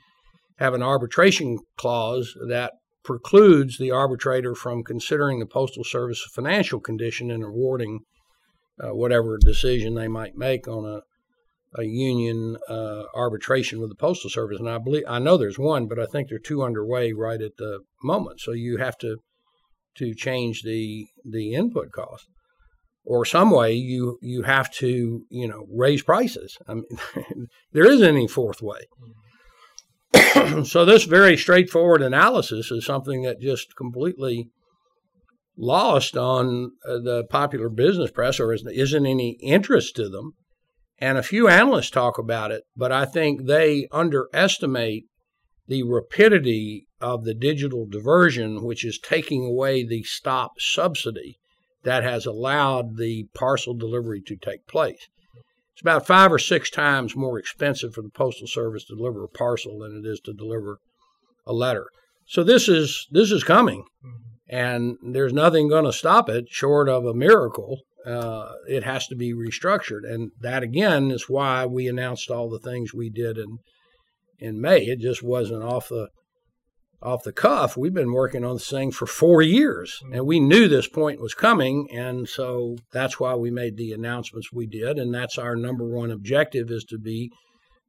[0.58, 7.32] have an arbitration clause that precludes the arbitrator from considering the Postal Service financial condition
[7.32, 8.02] and awarding
[8.84, 11.02] uh, whatever decision they might make on a
[11.76, 15.88] a union uh, arbitration with the Postal Service, and I believe I know there's one,
[15.88, 18.39] but I think there are two underway right at the moment.
[18.39, 19.17] So you have to
[19.98, 22.28] to change the the input cost,
[23.04, 26.58] or some way you you have to you know raise prices.
[26.67, 26.86] I mean,
[27.74, 28.82] there isn't any fourth way.
[30.65, 34.50] so this very straightforward analysis is something that just completely
[35.58, 40.34] lost on uh, the popular business press or isn't any interest to them.
[41.00, 45.06] And a few analysts talk about it, but I think they underestimate
[45.67, 51.38] the rapidity of the digital diversion, which is taking away the stop subsidy
[51.84, 55.08] that has allowed the parcel delivery to take place.
[55.78, 59.30] It's about five or six times more expensive for the Postal Service to deliver a
[59.30, 60.80] parcel than it is to deliver
[61.46, 61.86] a letter.
[62.26, 63.86] So this is this is coming,
[64.50, 67.82] and there's nothing going to stop it short of a miracle.
[68.04, 72.58] Uh, it has to be restructured, and that again is why we announced all the
[72.58, 73.60] things we did in
[74.40, 74.80] in May.
[74.80, 76.08] It just wasn't off the
[77.02, 77.78] off the cuff.
[77.78, 81.34] We've been working on this thing for four years, and we knew this point was
[81.34, 85.86] coming, and so that's why we made the announcements we did, and that's our number
[85.86, 87.32] one objective is to be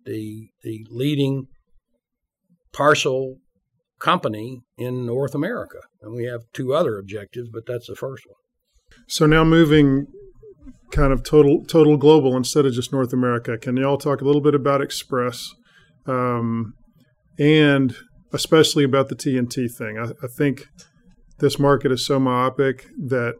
[0.05, 1.47] the the leading
[2.73, 3.37] parcel
[3.99, 8.37] company in North America, and we have two other objectives, but that's the first one.
[9.07, 10.07] So now moving
[10.91, 13.57] kind of total total global instead of just North America.
[13.59, 15.51] Can you all talk a little bit about Express?
[16.07, 16.75] Um,
[17.39, 17.95] and
[18.33, 19.99] especially about the TNT thing.
[19.99, 20.67] I, I, think
[21.39, 23.35] this market is so myopic that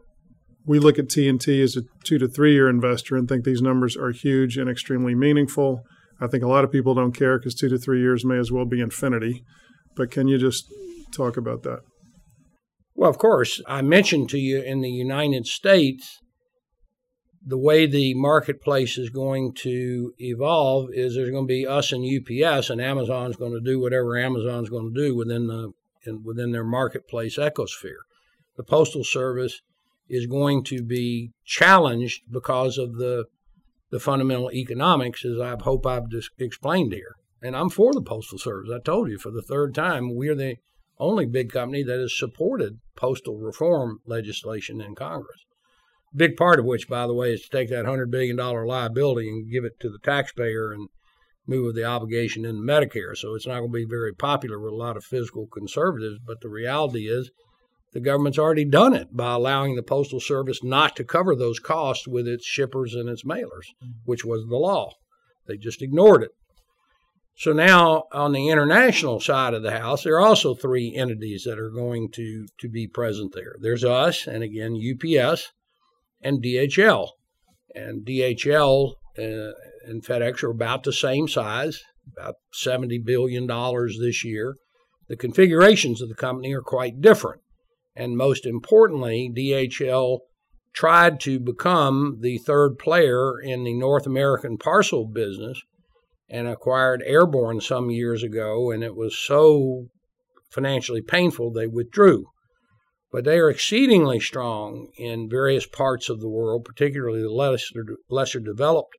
[0.65, 3.95] we look at TNT as a two to three year investor and think these numbers
[3.95, 5.83] are huge and extremely meaningful.
[6.21, 8.51] I think a lot of people don't care because two to three years may as
[8.51, 9.43] well be infinity.
[9.95, 10.65] But can you just
[11.13, 11.79] talk about that?
[12.95, 13.61] Well, of course.
[13.67, 16.19] I mentioned to you in the United States,
[17.49, 22.05] the way the marketplace is going to evolve is there's going to be us and
[22.05, 25.73] UPS, and Amazon's going to do whatever Amazon's going to do within the
[26.05, 28.03] in, within their marketplace ecosphere.
[28.55, 29.61] The Postal Service
[30.07, 33.25] is going to be challenged because of the
[33.89, 37.15] the fundamental economics, as I hope I've just explained here.
[37.41, 38.69] And I'm for the Postal Service.
[38.71, 40.57] I told you for the third time, we're the
[40.99, 45.45] only big company that has supported postal reform legislation in Congress
[46.15, 49.51] big part of which, by the way, is to take that $100 billion liability and
[49.51, 50.89] give it to the taxpayer and
[51.47, 53.15] move the obligation into Medicare.
[53.15, 56.19] So it's not going to be very popular with a lot of fiscal conservatives.
[56.25, 57.31] But the reality is,
[57.91, 62.07] the government's already done it by allowing the Postal Service not to cover those costs
[62.07, 63.91] with its shippers and its mailers, mm-hmm.
[64.05, 64.91] which was the law.
[65.47, 66.31] They just ignored it.
[67.35, 71.57] So now, on the international side of the house, there are also three entities that
[71.57, 73.55] are going to, to be present there.
[73.59, 75.49] There's us, and again, UPS,
[76.21, 77.09] and DHL.
[77.75, 79.51] And DHL uh,
[79.85, 81.81] and FedEx are about the same size,
[82.15, 84.55] about $70 billion this year.
[85.07, 87.41] The configurations of the company are quite different.
[87.95, 90.19] And most importantly, DHL
[90.73, 95.61] tried to become the third player in the North American parcel business
[96.29, 99.87] and acquired Airborne some years ago, and it was so
[100.51, 102.25] financially painful they withdrew
[103.11, 108.39] but they are exceedingly strong in various parts of the world, particularly the lesser, lesser
[108.39, 108.95] developed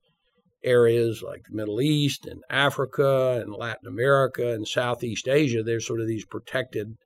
[0.62, 5.62] areas like the Middle East and Africa and Latin America and Southeast Asia.
[5.62, 6.96] There's sort of these protected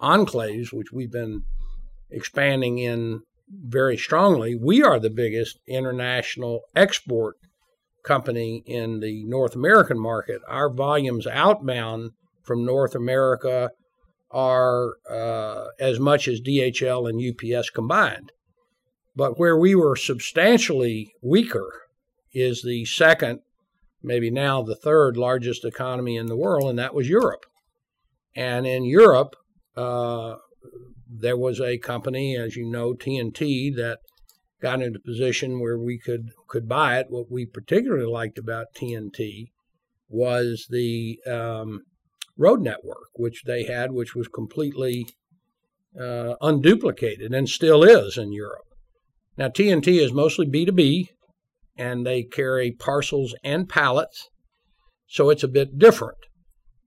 [0.00, 1.42] enclaves, which we've been
[2.10, 3.20] expanding in
[3.50, 4.54] very strongly.
[4.54, 7.36] We are the biggest international export
[8.04, 10.40] company in the North American market.
[10.48, 12.10] Our volumes outbound
[12.44, 13.70] from North America
[14.30, 18.32] are uh, as much as DHL and UPS combined.
[19.16, 21.70] But where we were substantially weaker
[22.32, 23.40] is the second,
[24.02, 27.44] maybe now the third largest economy in the world, and that was Europe.
[28.36, 29.34] And in Europe,
[29.76, 30.36] uh,
[31.08, 33.98] there was a company, as you know, TNT, that
[34.62, 37.06] got into a position where we could could buy it.
[37.08, 39.50] What we particularly liked about TNT
[40.08, 41.82] was the um,
[42.40, 45.06] road network, which they had, which was completely
[45.98, 48.64] uh, unduplicated and still is in Europe.
[49.36, 51.08] Now, TNT is mostly B2B,
[51.76, 54.28] and they carry parcels and pallets,
[55.06, 56.18] so it's a bit different.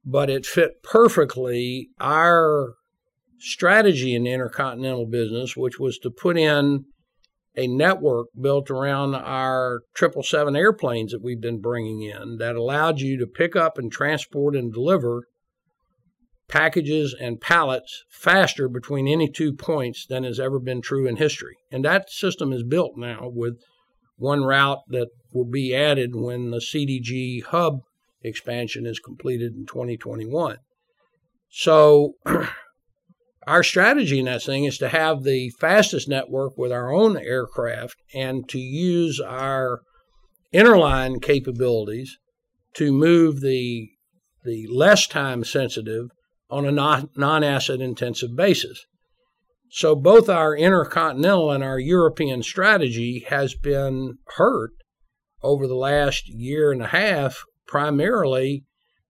[0.06, 2.74] But it fit perfectly our
[3.40, 6.86] strategy in the intercontinental business, which was to put in
[7.56, 13.18] a network built around our 777 airplanes that we've been bringing in that allowed you
[13.20, 15.28] to pick up and transport and deliver
[16.54, 21.56] packages and pallets faster between any two points than has ever been true in history.
[21.72, 23.56] And that system is built now with
[24.18, 27.80] one route that will be added when the CDG hub
[28.22, 30.58] expansion is completed in 2021.
[31.50, 32.14] So
[33.48, 37.96] our strategy in that thing is to have the fastest network with our own aircraft
[38.14, 39.82] and to use our
[40.54, 42.16] interline capabilities
[42.76, 43.90] to move the
[44.46, 46.10] the less time sensitive
[46.54, 48.86] on a non asset intensive basis.
[49.72, 54.72] So both our intercontinental and our European strategy has been hurt
[55.42, 58.66] over the last year and a half, primarily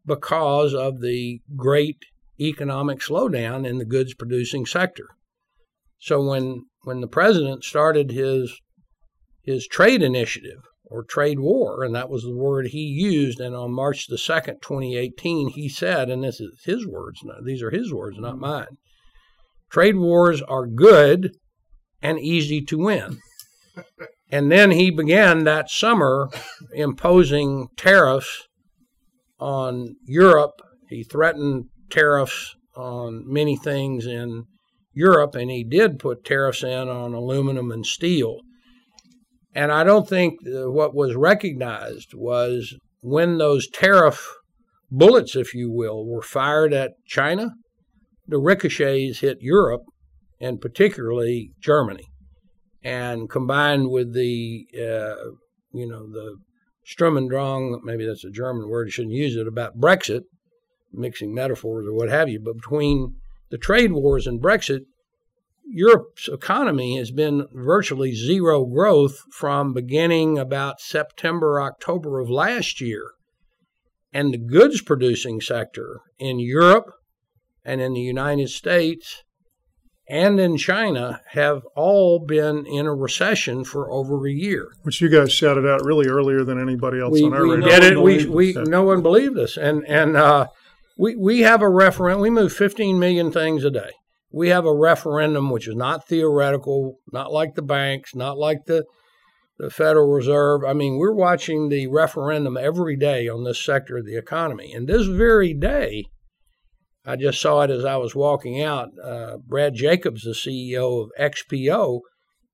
[0.05, 1.97] because of the great
[2.39, 5.09] economic slowdown in the goods producing sector.
[5.99, 8.59] So when when the president started his
[9.43, 10.61] his trade initiative
[10.93, 13.39] or trade war, and that was the word he used.
[13.39, 17.71] And on March the 2nd, 2018, he said, and this is his words, these are
[17.71, 18.41] his words, not mm-hmm.
[18.41, 18.77] mine
[19.73, 21.35] trade wars are good
[21.99, 23.17] and easy to win.
[24.31, 26.29] and then he began that summer
[26.73, 28.47] imposing tariffs
[29.39, 30.61] on Europe.
[30.89, 34.45] He threatened tariffs on many things in
[34.93, 38.41] Europe, and he did put tariffs in on aluminum and steel.
[39.55, 44.35] And I don't think what was recognized was when those tariff
[44.89, 47.51] bullets, if you will, were fired at China,
[48.27, 49.83] the ricochets hit Europe
[50.39, 52.05] and particularly Germany.
[52.83, 55.31] And combined with the, uh,
[55.71, 56.37] you know, the
[56.85, 60.23] Sturm und Drang, maybe that's a German word, I shouldn't use it, about Brexit,
[60.91, 62.41] mixing metaphors or what have you.
[62.43, 63.15] But between
[63.51, 64.81] the trade wars and Brexit,
[65.65, 73.11] Europe's economy has been virtually zero growth from beginning about September, October of last year.
[74.13, 76.93] And the goods producing sector in Europe
[77.65, 79.23] and in the United States
[80.07, 84.71] and in China have all been in a recession for over a year.
[84.83, 87.61] Which you guys shouted out really earlier than anybody else we, on our we.
[87.61, 88.01] Did it?
[88.01, 90.47] We, we no one believed us, and and uh,
[90.97, 92.21] we we have a referendum.
[92.21, 93.91] We move 15 million things a day
[94.33, 98.83] we have a referendum which is not theoretical, not like the banks, not like the
[99.59, 100.63] the Federal Reserve.
[100.65, 104.73] I mean, we're watching the referendum every day on this sector of the economy.
[104.73, 106.05] And this very day,
[107.05, 108.89] I just saw it as I was walking out.
[109.01, 111.99] Uh, Brad Jacobs, the CEO of XPO,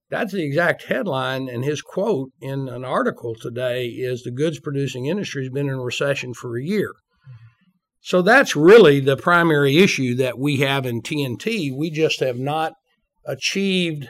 [0.10, 1.48] that's the exact headline.
[1.48, 5.80] And his quote in an article today is the goods producing industry has been in
[5.80, 6.92] recession for a year.
[8.02, 11.76] So that's really the primary issue that we have in TNT.
[11.76, 12.74] We just have not
[13.26, 14.08] achieved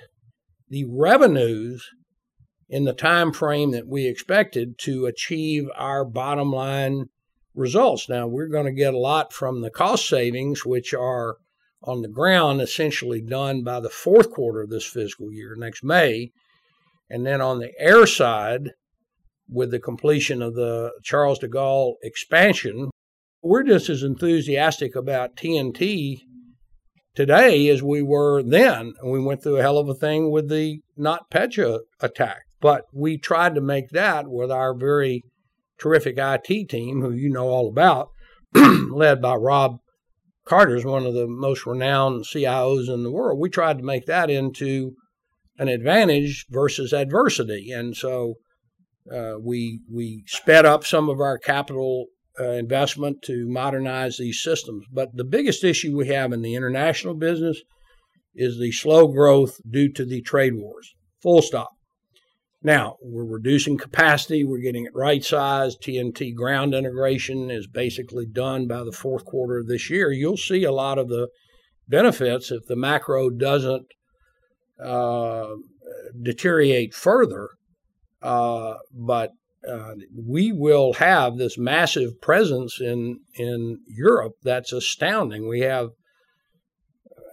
[0.70, 1.88] the revenues
[2.70, 7.06] in the time frame that we expected to achieve our bottom line
[7.56, 8.08] results.
[8.08, 11.38] Now, we're going to get a lot from the cost savings, which are
[11.84, 16.32] on the ground essentially done by the fourth quarter of this fiscal year, next May.
[17.10, 18.70] And then on the air side,
[19.52, 22.92] with the completion of the Charles de Gaulle expansion,
[23.42, 26.18] we're just as enthusiastic about TNT
[27.16, 28.94] today as we were then.
[29.02, 33.18] And We went through a hell of a thing with the NotPetya attack, but we
[33.18, 35.24] tried to make that with our very
[35.80, 38.10] terrific IT team, who you know all about,
[38.54, 39.78] led by Rob
[40.46, 43.40] Carter, Carter's one of the most renowned CIOs in the world.
[43.40, 44.94] We tried to make that into
[45.58, 48.36] an advantage versus adversity, and so
[49.12, 52.08] Uh, we we sped up some of our capital
[52.40, 54.86] uh, investment to modernize these systems.
[54.92, 57.62] But the biggest issue we have in the international business
[58.36, 60.94] is the slow growth due to the trade wars.
[61.22, 61.70] Full stop.
[62.62, 65.82] Now, we're reducing capacity, we're getting it right sized.
[65.82, 70.12] TNT ground integration is basically done by the fourth quarter of this year.
[70.12, 71.30] You'll see a lot of the
[71.88, 73.88] benefits if the macro doesn't
[74.84, 75.48] uh,
[76.22, 77.50] deteriorate further.
[78.22, 79.32] Uh, but
[79.70, 85.48] uh, we will have this massive presence in in Europe that's astounding.
[85.48, 85.90] We have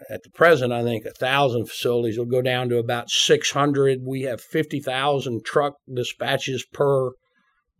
[0.08, 4.00] at the present, I think, a thousand facilities will go down to about 600.
[4.04, 7.10] We have 50,000 truck dispatches per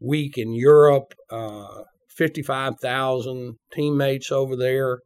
[0.00, 1.82] week in Europe, uh,
[2.16, 5.00] 55,000 teammates over there.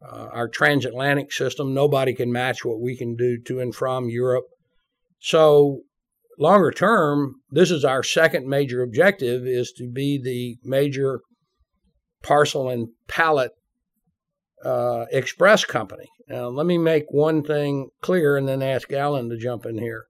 [0.00, 4.44] Uh, our transatlantic system, nobody can match what we can do to and from Europe.
[5.20, 5.80] So,
[6.38, 11.20] longer term, this is our second major objective: is to be the major
[12.22, 13.52] parcel and pallet
[14.64, 16.08] uh, express company.
[16.28, 20.04] Now, let me make one thing clear and then ask Alan to jump in here.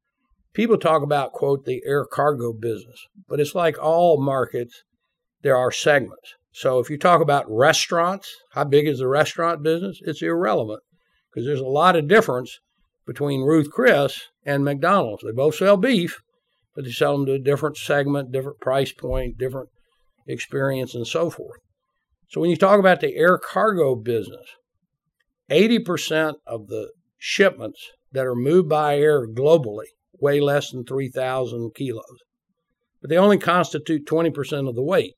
[0.54, 2.98] People talk about, quote, the air cargo business,
[3.28, 4.82] but it's like all markets,
[5.42, 6.34] there are segments.
[6.52, 10.00] So if you talk about restaurants, how big is the restaurant business?
[10.02, 10.80] It's irrelevant
[11.30, 12.58] because there's a lot of difference
[13.06, 15.22] between Ruth Chris and McDonald's.
[15.22, 16.22] They both sell beef,
[16.74, 19.68] but they sell them to a different segment, different price point, different
[20.26, 21.60] experience, and so forth.
[22.30, 24.46] So when you talk about the air cargo business,
[25.50, 29.86] 80% of the shipments that are moved by air globally
[30.18, 32.02] weigh less than 3,000 kilos,
[33.02, 35.12] but they only constitute 20% of the weight.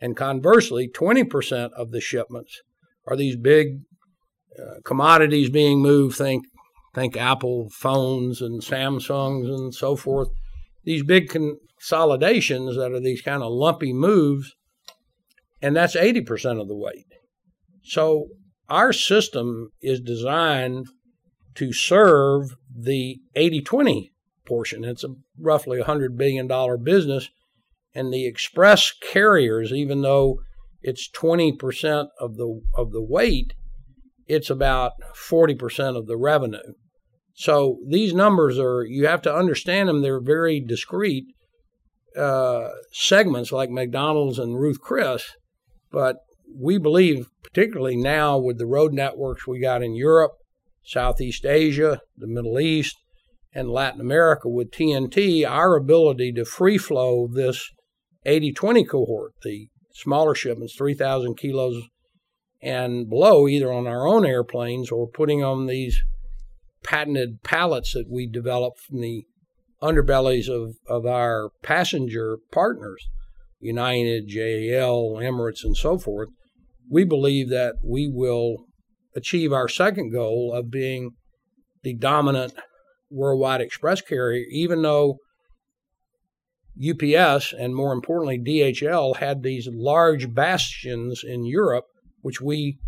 [0.00, 2.60] And conversely, 20% of the shipments
[3.06, 3.80] are these big
[4.58, 6.16] uh, commodities being moved.
[6.16, 6.44] Think,
[6.94, 10.28] think Apple phones and Samsungs and so forth.
[10.84, 14.54] These big consolidations that are these kind of lumpy moves
[15.62, 17.06] and that's 80% of the weight.
[17.82, 18.28] So
[18.68, 20.86] our system is designed
[21.56, 24.12] to serve the 80 20
[24.46, 24.84] portion.
[24.84, 26.48] It's a roughly $100 billion
[26.82, 27.28] business.
[27.94, 30.40] And the express carriers, even though
[30.80, 33.52] it's 20% of the, of the weight,
[34.30, 36.74] it's about 40% of the revenue.
[37.34, 41.24] So these numbers are, you have to understand them, they're very discrete
[42.16, 45.30] uh, segments like McDonald's and Ruth Chris
[45.90, 46.18] but
[46.54, 50.32] we believe, particularly now with the road networks we got in Europe,
[50.84, 52.96] Southeast Asia, the Middle East,
[53.52, 57.70] and Latin America with TNT, our ability to free flow this
[58.24, 61.82] 80 20 cohort, the smaller shipments, 3,000 kilos
[62.62, 66.02] and below, either on our own airplanes or putting on these
[66.82, 69.24] patented pallets that we develop from the
[69.82, 73.08] underbellies of, of our passenger partners.
[73.60, 76.30] United, JAL, Emirates, and so forth,
[76.90, 78.64] we believe that we will
[79.14, 81.10] achieve our second goal of being
[81.82, 82.54] the dominant
[83.10, 85.18] worldwide express carrier, even though
[86.78, 91.84] UPS and more importantly DHL had these large bastions in Europe,
[92.22, 92.78] which we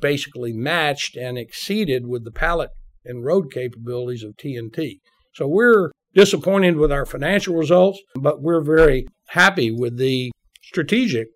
[0.00, 2.70] basically matched and exceeded with the pallet
[3.04, 5.00] and road capabilities of TNT.
[5.34, 10.32] So we're disappointed with our financial results, but we're very happy with the
[10.62, 11.28] strategic.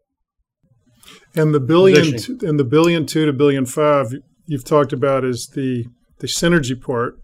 [1.37, 4.15] And the billion and the billion two to billion five
[4.47, 5.87] you've talked about is the
[6.19, 7.17] the synergy part,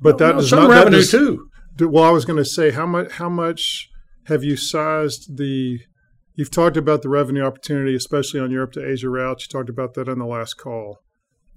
[0.00, 1.48] but that is some not revenue does, too.
[1.80, 3.88] Well, I was going to say how much how much
[4.26, 5.80] have you sized the
[6.38, 9.44] You've talked about the revenue opportunity, especially on Europe to Asia routes.
[9.44, 10.98] You talked about that on the last call.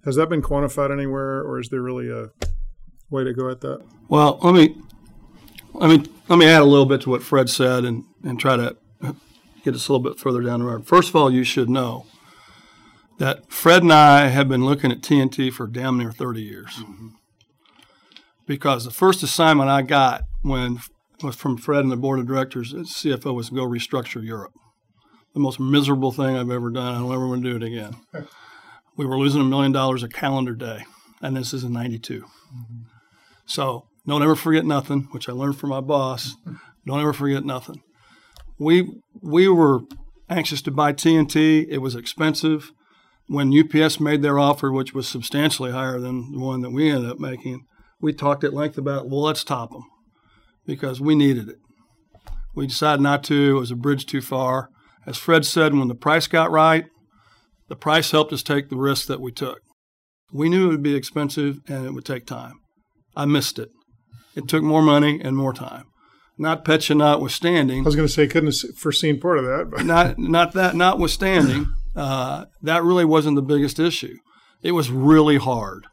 [0.06, 2.30] Has that been quantified anywhere, or is there really a
[3.12, 3.86] way to go at that?
[4.08, 4.76] Well, let me
[5.74, 8.56] let me let me add a little bit to what Fred said and, and try
[8.56, 8.76] to
[9.64, 10.88] get us a little bit further down the road.
[10.88, 12.08] First of all, you should know
[13.20, 16.72] that Fred and I have been looking at TNT for damn near 30 years.
[16.78, 17.10] Mm-hmm.
[18.48, 20.80] Because the first assignment I got when
[21.22, 24.54] was from Fred and the board of directors as CFO was to go restructure Europe.
[25.34, 26.96] The most miserable thing I've ever done.
[26.96, 27.96] I don't ever want to do it again.
[28.98, 30.86] we were losing a million dollars a calendar day,
[31.22, 32.22] and this is in '92.
[32.22, 32.82] Mm-hmm.
[33.46, 36.36] So don't ever forget nothing, which I learned from my boss.
[36.86, 37.84] Don't ever forget nothing.
[38.58, 39.82] We we were
[40.30, 41.68] anxious to buy TNT.
[41.70, 42.72] It was expensive.
[43.28, 47.10] When UPS made their offer, which was substantially higher than the one that we ended
[47.10, 47.66] up making,
[48.02, 49.86] we talked at length about, well, let's top them
[50.66, 51.60] because we needed it.
[52.54, 53.56] We decided not to.
[53.56, 54.70] It was a bridge too far.
[55.06, 56.86] As Fred said, when the price got right,
[57.68, 59.62] the price helped us take the risk that we took.
[60.32, 62.60] We knew it would be expensive and it would take time.
[63.16, 63.70] I missed it.
[64.36, 65.86] It took more money and more time.
[66.40, 67.82] NotPetya notwithstanding.
[67.82, 69.70] I was going to say, couldn't have foreseen part of that.
[69.70, 69.86] But.
[69.86, 74.16] not not that notwithstanding, uh, that really wasn't the biggest issue.
[74.64, 75.88] It was really hard.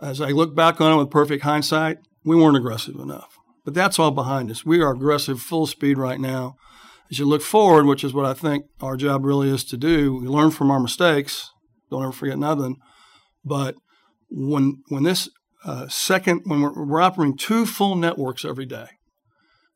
[0.00, 3.36] As I look back on it with perfect hindsight, we weren't aggressive enough.
[3.64, 4.64] But that's all behind us.
[4.64, 6.56] We are aggressive, full speed right now.
[7.12, 10.14] As you look forward, which is what I think our job really is to do,
[10.16, 11.50] we learn from our mistakes.
[11.90, 12.78] Don't ever forget nothing.
[13.44, 13.74] But
[14.30, 15.28] when when this
[15.62, 18.86] uh, second, when we're, we're operating two full networks every day,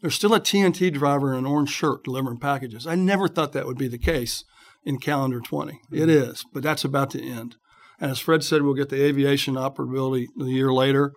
[0.01, 2.87] there's still a TNT driver in an orange shirt delivering packages.
[2.87, 4.43] I never thought that would be the case
[4.83, 5.79] in calendar 20.
[5.93, 7.57] It is, but that's about to end.
[8.01, 11.13] And as Fred said, we'll get the aviation operability a year later.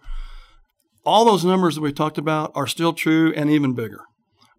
[1.06, 4.02] All those numbers that we talked about are still true and even bigger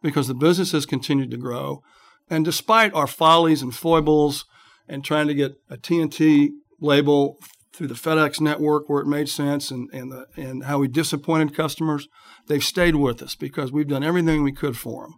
[0.02, 1.82] because the business has continued to grow.
[2.28, 4.44] And despite our follies and foibles
[4.88, 7.38] and trying to get a TNT label
[7.72, 11.54] through the FedEx network where it made sense and, and, the, and how we disappointed
[11.54, 12.08] customers,
[12.46, 15.14] they've stayed with us because we've done everything we could for them.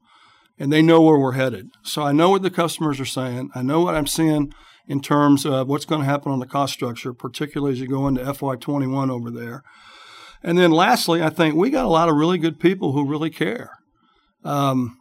[0.59, 1.71] And they know where we're headed.
[1.83, 3.51] So I know what the customers are saying.
[3.55, 4.53] I know what I'm seeing
[4.87, 8.07] in terms of what's going to happen on the cost structure, particularly as you go
[8.07, 9.63] into FY21 over there.
[10.43, 13.31] And then lastly, I think we got a lot of really good people who really
[13.31, 13.71] care.
[14.45, 14.99] Um,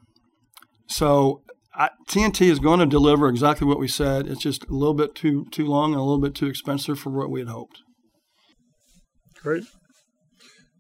[0.88, 1.42] so
[1.74, 4.28] I, TNT is going to deliver exactly what we said.
[4.28, 7.12] It's just a little bit too too long and a little bit too expensive for
[7.12, 7.80] what we had hoped.
[9.42, 9.64] Great.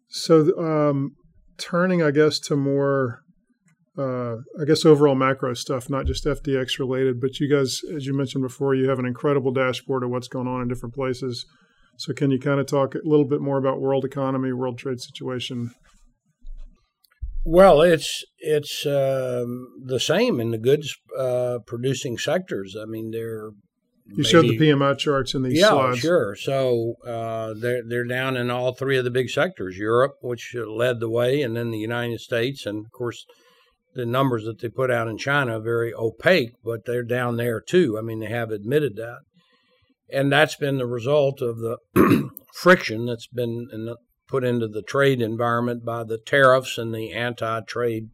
[0.09, 1.15] So, um,
[1.57, 3.21] turning, I guess, to more,
[3.97, 8.15] uh, I guess, overall macro stuff, not just FDX related, but you guys, as you
[8.15, 11.45] mentioned before, you have an incredible dashboard of what's going on in different places.
[11.97, 14.99] So, can you kind of talk a little bit more about world economy, world trade
[14.99, 15.71] situation,
[17.43, 22.75] well, it's it's um, the same in the goods uh, producing sectors.
[22.79, 23.51] I mean, they're
[24.05, 25.99] you maybe, showed the PMI charts in these yeah, slides.
[25.99, 26.35] sure.
[26.35, 30.99] So uh, they're they're down in all three of the big sectors: Europe, which led
[30.99, 33.25] the way, and then the United States, and of course,
[33.93, 37.61] the numbers that they put out in China are very opaque, but they're down there
[37.61, 37.97] too.
[37.97, 39.19] I mean, they have admitted that,
[40.11, 41.77] and that's been the result of the
[42.53, 43.97] friction that's been in the,
[44.31, 48.09] put into the trade environment by the tariffs and the anti-trade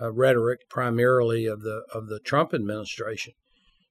[0.00, 3.32] uh, rhetoric, primarily of the of the Trump administration.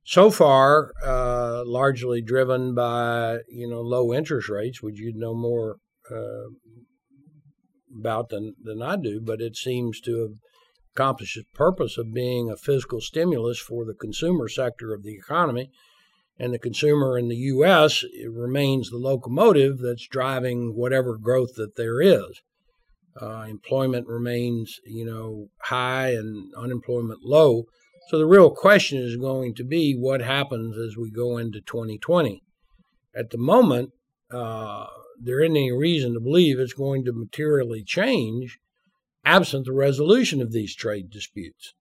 [0.06, 5.78] So far, uh, largely driven by you know low interest rates, which you know more
[6.10, 6.50] uh,
[8.00, 10.32] about than than I do, but it seems to have
[10.96, 15.72] accomplished its purpose of being a fiscal stimulus for the consumer sector of the economy
[16.40, 18.04] and the consumer in the U.S.
[18.30, 22.42] remains the locomotive that's driving whatever growth that there is.
[23.20, 27.66] Uh, employment remains, you know, high and unemployment low.
[28.10, 32.44] So the real question is going to be what happens as we go into 2020.
[33.16, 33.90] At the moment,
[34.32, 34.86] uh,
[35.20, 38.60] there isn't any reason to believe it's going to materially change
[39.26, 41.74] absent the resolution of these trade disputes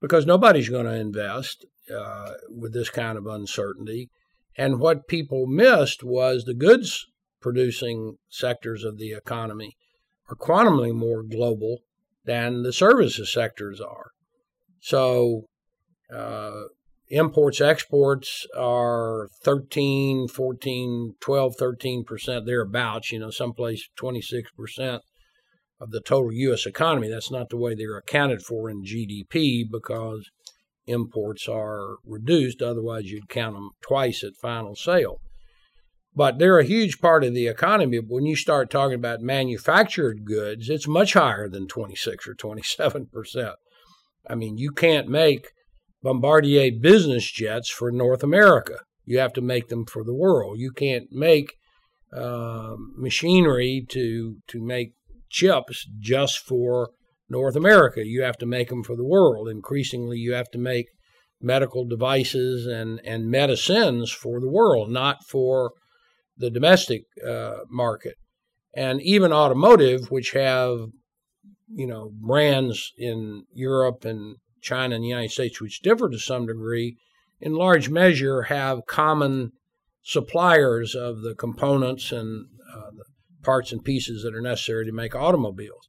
[0.00, 1.64] because nobody's going to invest
[1.94, 4.10] uh, with this kind of uncertainty.
[4.56, 7.06] And what people missed was the goods
[7.40, 9.76] producing sectors of the economy
[10.28, 11.78] are quantumly more global
[12.24, 14.10] than the services sectors are.
[14.80, 15.46] So,
[16.12, 16.64] uh,
[17.08, 25.00] imports, exports are 13, 14, 12, 13%, thereabouts, you know, someplace 26%
[25.80, 26.66] of the total U.S.
[26.66, 27.08] economy.
[27.08, 30.30] That's not the way they're accounted for in GDP because
[30.86, 32.62] imports are reduced.
[32.62, 35.20] Otherwise, you'd count them twice at final sale.
[36.14, 38.00] But they're a huge part of the economy.
[38.00, 43.06] But when you start talking about manufactured goods, it's much higher than 26 or 27
[43.12, 43.56] percent.
[44.28, 45.48] I mean, you can't make
[46.02, 48.78] Bombardier business jets for North America.
[49.04, 50.58] You have to make them for the world.
[50.58, 51.54] You can't make
[52.12, 54.94] uh, machinery to to make
[55.28, 56.90] chips just for
[57.28, 58.06] North America.
[58.06, 59.48] You have to make them for the world.
[59.48, 60.86] Increasingly, you have to make
[61.40, 65.72] medical devices and, and medicines for the world, not for
[66.36, 68.14] the domestic uh, market.
[68.74, 70.78] And even automotive, which have,
[71.68, 76.46] you know, brands in Europe and China and the United States, which differ to some
[76.46, 76.96] degree,
[77.40, 79.52] in large measure have common
[80.02, 83.04] suppliers of the components and uh, the
[83.42, 85.88] parts and pieces that are necessary to make automobiles.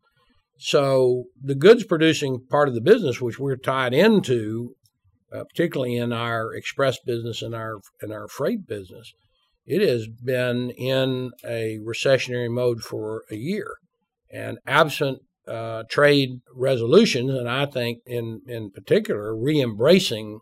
[0.58, 4.76] So the goods producing part of the business, which we're tied into,
[5.32, 9.14] uh, particularly in our express business and our and our freight business,
[9.66, 13.76] it has been in a recessionary mode for a year,
[14.32, 20.39] and absent uh, trade resolutions, and I think in in particular re-embracing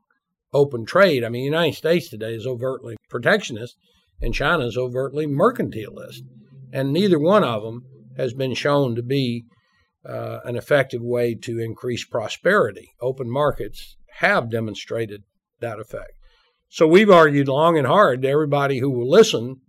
[0.54, 1.24] open trade.
[1.24, 3.76] I mean, the United States today is overtly protectionist,
[4.22, 6.22] and China is overtly mercantilist,
[6.72, 7.84] and neither one of them
[8.16, 9.44] has been shown to be
[10.08, 12.92] uh, an effective way to increase prosperity.
[13.02, 15.24] Open markets have demonstrated
[15.60, 16.14] that effect.
[16.70, 19.62] So we've argued long and hard to everybody who will listen.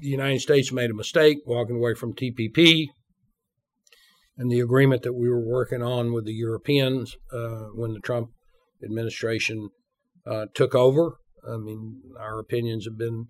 [0.00, 2.86] The United States made a mistake walking away from TPP
[4.36, 8.30] and the agreement that we were working on with the Europeans uh, when the Trump
[8.82, 9.68] administration
[10.26, 11.16] uh, took over.
[11.48, 13.26] I mean, our opinions have been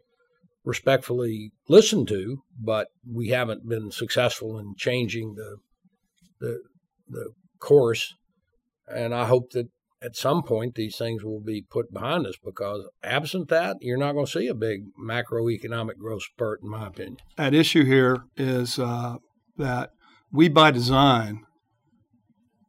[0.64, 5.56] respectfully listened to, but we haven't been successful in changing the
[6.42, 6.58] the
[7.08, 8.14] the course.
[8.88, 9.68] And I hope that
[10.02, 14.12] at some point these things will be put behind us because absent that, you're not
[14.12, 17.18] going to see a big macroeconomic growth spurt, in my opinion.
[17.38, 19.16] At issue here is uh,
[19.56, 19.90] that
[20.32, 21.44] we, by design,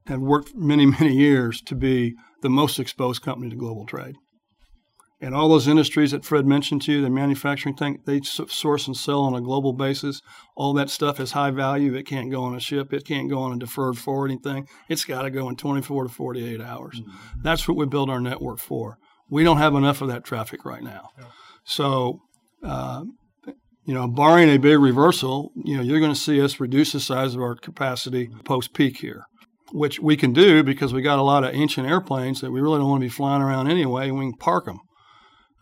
[0.07, 4.15] have worked many, many years to be the most exposed company to global trade.
[5.23, 8.97] And all those industries that Fred mentioned to you, the manufacturing thing, they source and
[8.97, 10.21] sell on a global basis.
[10.57, 11.93] All that stuff is high value.
[11.93, 12.91] It can't go on a ship.
[12.91, 14.67] It can't go on a deferred forwarding thing.
[14.89, 16.99] It's got to go in 24 to 48 hours.
[16.99, 17.41] Mm-hmm.
[17.41, 18.97] That's what we build our network for.
[19.29, 21.11] We don't have enough of that traffic right now.
[21.17, 21.25] Yeah.
[21.63, 22.19] So,
[22.61, 23.05] uh,
[23.85, 26.99] you know, barring a big reversal, you know, you're going to see us reduce the
[26.99, 29.23] size of our capacity post peak here
[29.71, 32.77] which we can do because we got a lot of ancient airplanes that we really
[32.77, 34.11] don't want to be flying around anyway.
[34.11, 34.79] We can park them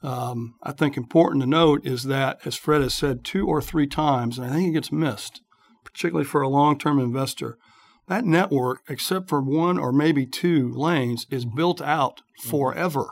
[0.03, 3.87] um, I think important to note is that, as Fred has said two or three
[3.87, 5.41] times, and I think it gets missed,
[5.83, 7.57] particularly for a long term investor,
[8.07, 12.49] that network, except for one or maybe two lanes, is built out mm-hmm.
[12.49, 13.11] forever.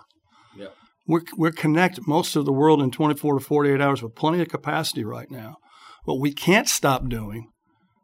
[0.58, 0.68] Yeah.
[1.08, 4.50] We're, we connect most of the world in 24 to 48 hours with plenty of
[4.50, 5.58] capacity right now.
[6.06, 7.50] What we can't stop doing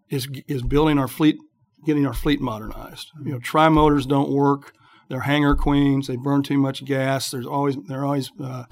[0.10, 1.38] is, is building our fleet,
[1.86, 3.10] getting our fleet modernized.
[3.24, 4.74] You know, tri motors don't work.
[5.10, 6.08] They're hangar queens.
[6.08, 7.32] They burn too much gas.
[7.32, 8.66] There's always there are always uh,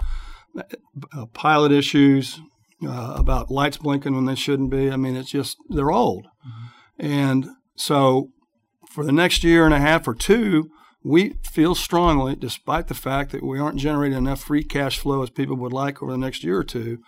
[0.57, 2.39] uh, pilot issues
[2.86, 4.91] uh, about lights blinking when they shouldn't be.
[4.91, 7.05] I mean, it's just they're old, mm-hmm.
[7.05, 8.29] and so
[8.89, 10.69] for the next year and a half or two,
[11.03, 15.29] we feel strongly, despite the fact that we aren't generating enough free cash flow as
[15.29, 16.99] people would like over the next year or two,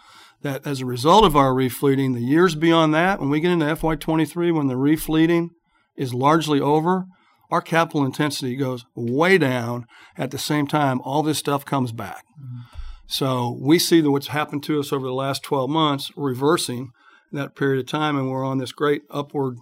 [0.41, 3.65] that as a result of our refleeting, the years beyond that, when we get into
[3.65, 5.51] FY23, when the refleeting
[5.95, 7.05] is largely over,
[7.51, 9.85] our capital intensity goes way down.
[10.17, 12.25] At the same time, all this stuff comes back.
[12.39, 12.61] Mm-hmm.
[13.07, 16.91] So we see that what's happened to us over the last 12 months reversing
[17.31, 19.57] that period of time, and we're on this great upward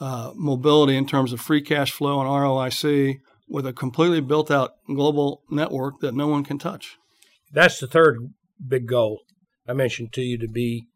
[0.00, 4.72] uh, mobility in terms of free cash flow and ROIC with a completely built out
[4.86, 6.96] global network that no one can touch.
[7.52, 8.32] That's the third
[8.66, 9.20] big goal
[9.68, 10.86] I mentioned to you to be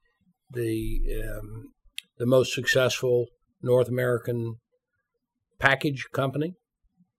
[0.51, 1.73] the um,
[2.19, 3.27] the most successful
[3.63, 4.57] North American
[5.59, 6.55] package company.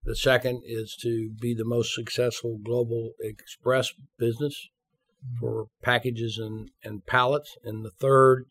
[0.03, 4.69] The second is to be the most successful global express business
[5.39, 7.57] for packages and, and pallets.
[7.63, 8.45] And the third,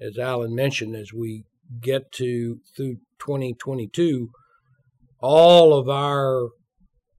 [0.00, 1.44] as Alan mentioned, as we
[1.80, 4.30] get to through 2022,
[5.20, 6.48] all of our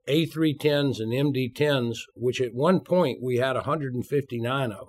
[0.07, 4.87] A310s and MD10s, which at one point we had 159 of them,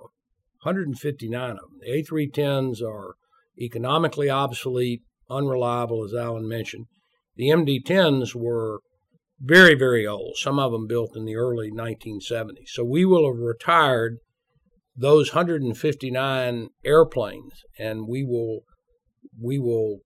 [0.63, 1.79] 159 of them.
[1.81, 3.15] The A310s are
[3.59, 6.85] economically obsolete, unreliable, as Alan mentioned.
[7.37, 8.79] The MD-10s were
[9.39, 12.69] very, very old, some of them built in the early 1970s.
[12.69, 14.17] So we will have retired
[14.95, 18.61] those 159 airplanes, and we will
[19.39, 19.99] we will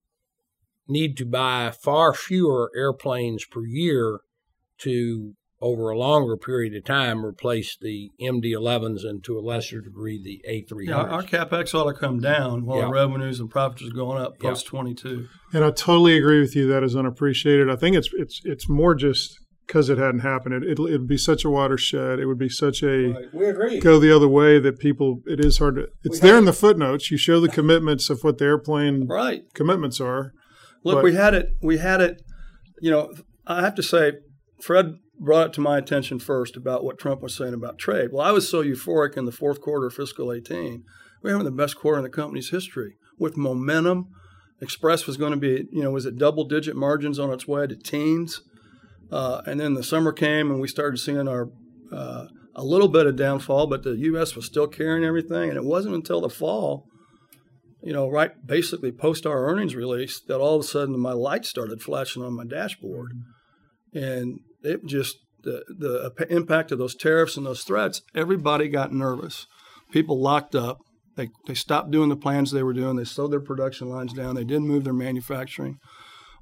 [0.89, 4.19] need to buy far fewer airplanes per year
[4.79, 10.21] to over a longer period of time replace the MD-11s and to a lesser degree
[10.21, 10.87] the A300s.
[10.87, 12.89] Yeah, our capex ought to come down while yeah.
[12.89, 15.27] revenues and profits are going up post 22.
[15.53, 16.67] And I totally agree with you.
[16.67, 17.69] That is unappreciated.
[17.69, 19.37] I think it's it's it's more just
[19.67, 20.63] because it hadn't happened.
[20.63, 22.19] It, it would be such a watershed.
[22.19, 23.33] It would be such a right.
[23.33, 23.79] we agree.
[23.79, 25.21] go the other way that people.
[25.25, 25.87] It is hard to.
[26.03, 27.11] It's we there in the footnotes.
[27.11, 30.33] You show the commitments of what the airplane right commitments are.
[30.83, 31.49] Look, but, we had it.
[31.61, 32.21] We had it.
[32.81, 33.13] You know,
[33.45, 34.13] I have to say,
[34.61, 38.09] Fred brought it to my attention first about what Trump was saying about trade.
[38.11, 40.83] Well, I was so euphoric in the fourth quarter of fiscal 18.
[41.21, 44.07] We are having the best quarter in the company's history with momentum.
[44.59, 47.67] Express was going to be, you know, was it double digit margins on its way
[47.67, 48.41] to teens?
[49.11, 51.49] Uh, and then the summer came and we started seeing our
[51.91, 54.35] uh, a little bit of downfall, but the U.S.
[54.35, 55.49] was still carrying everything.
[55.49, 56.87] And it wasn't until the fall,
[57.83, 61.49] you know, right basically post our earnings release, that all of a sudden my lights
[61.49, 63.11] started flashing on my dashboard.
[63.93, 69.47] And it just the the impact of those tariffs and those threats, everybody got nervous.
[69.91, 70.79] People locked up.
[71.15, 72.95] They they stopped doing the plans they were doing.
[72.95, 74.35] They slowed their production lines down.
[74.35, 75.77] They didn't move their manufacturing.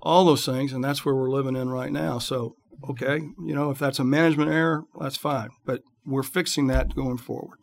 [0.01, 2.20] All those things, and that's where we're living in right now.
[2.20, 2.55] So,
[2.89, 5.49] okay, you know, if that's a management error, that's fine.
[5.65, 7.59] But we're fixing that going forward.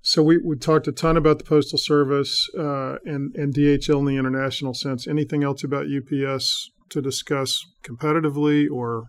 [0.00, 4.04] So we, we talked a ton about the Postal Service uh, and, and DHL in
[4.06, 5.06] the international sense.
[5.06, 9.04] Anything else about UPS to discuss competitively, or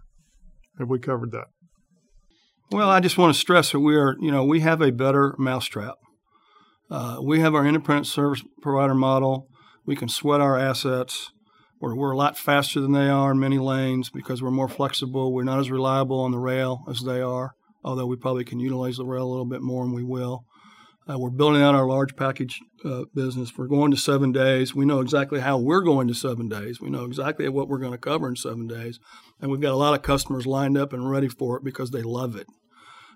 [0.77, 1.47] have we covered that?
[2.71, 5.35] Well, I just want to stress that we are, you know, we have a better
[5.39, 5.95] mousetrap.
[6.91, 9.47] Uh, we have our independent service provider model.
[9.85, 11.31] We can sweat our assets.
[11.79, 15.33] We're, we're a lot faster than they are in many lanes because we're more flexible.
[15.33, 17.53] We're not as reliable on the rail as they are,
[17.83, 20.45] although we probably can utilize the rail a little bit more, and we will.
[21.09, 23.57] Uh, we're building out our large package uh, business.
[23.57, 24.75] We're going to seven days.
[24.75, 26.79] We know exactly how we're going to seven days.
[26.79, 28.99] We know exactly what we're going to cover in seven days.
[29.41, 32.03] And we've got a lot of customers lined up and ready for it because they
[32.03, 32.45] love it.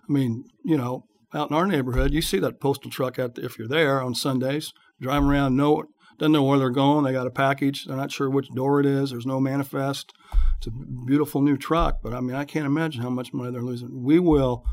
[0.09, 3.45] I mean, you know, out in our neighborhood, you see that postal truck out there
[3.45, 5.83] if you're there on Sundays, driving around, know
[6.17, 7.03] doesn't know where they're going.
[7.03, 7.85] They got a package.
[7.85, 9.09] They're not sure which door it is.
[9.09, 10.13] There's no manifest.
[10.57, 10.71] It's a
[11.05, 14.03] beautiful new truck, but I mean, I can't imagine how much money they're losing.
[14.03, 14.63] We will,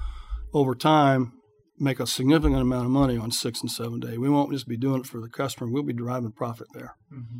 [0.52, 1.32] over time,
[1.80, 4.18] make a significant amount of money on six and seven day.
[4.18, 5.70] We won't just be doing it for the customer.
[5.70, 6.94] We'll be driving profit there.
[7.12, 7.38] Mm-hmm.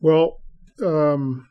[0.00, 0.40] Well,
[0.84, 1.48] um,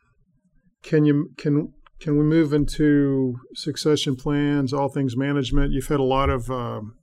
[0.82, 5.72] can you can can we move into succession plans, all things management?
[5.72, 6.94] You've had a lot of um,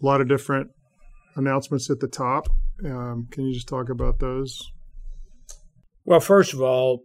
[0.00, 0.70] a lot of different
[1.34, 2.48] announcements at the top.
[2.84, 4.70] Um, can you just talk about those?
[6.04, 7.02] Well, first of all,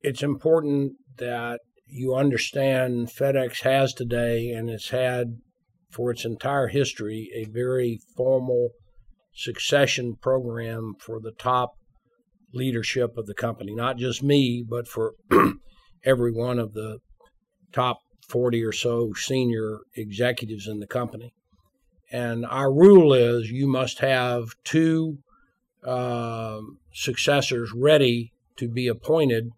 [0.00, 5.38] it's important that you understand FedEx has today and it's had
[5.96, 8.68] for its entire history a very formal
[9.34, 11.72] succession program for the top
[12.52, 15.14] leadership of the company, not just me, but for
[16.04, 16.98] every one of the
[17.72, 21.32] top 40 or so senior executives in the company.
[22.12, 25.18] And our rule is you must have two
[25.82, 26.60] uh,
[26.92, 29.48] successors ready to be appointed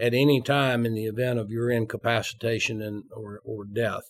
[0.00, 4.02] at any time in the event of your incapacitation and, or, or death.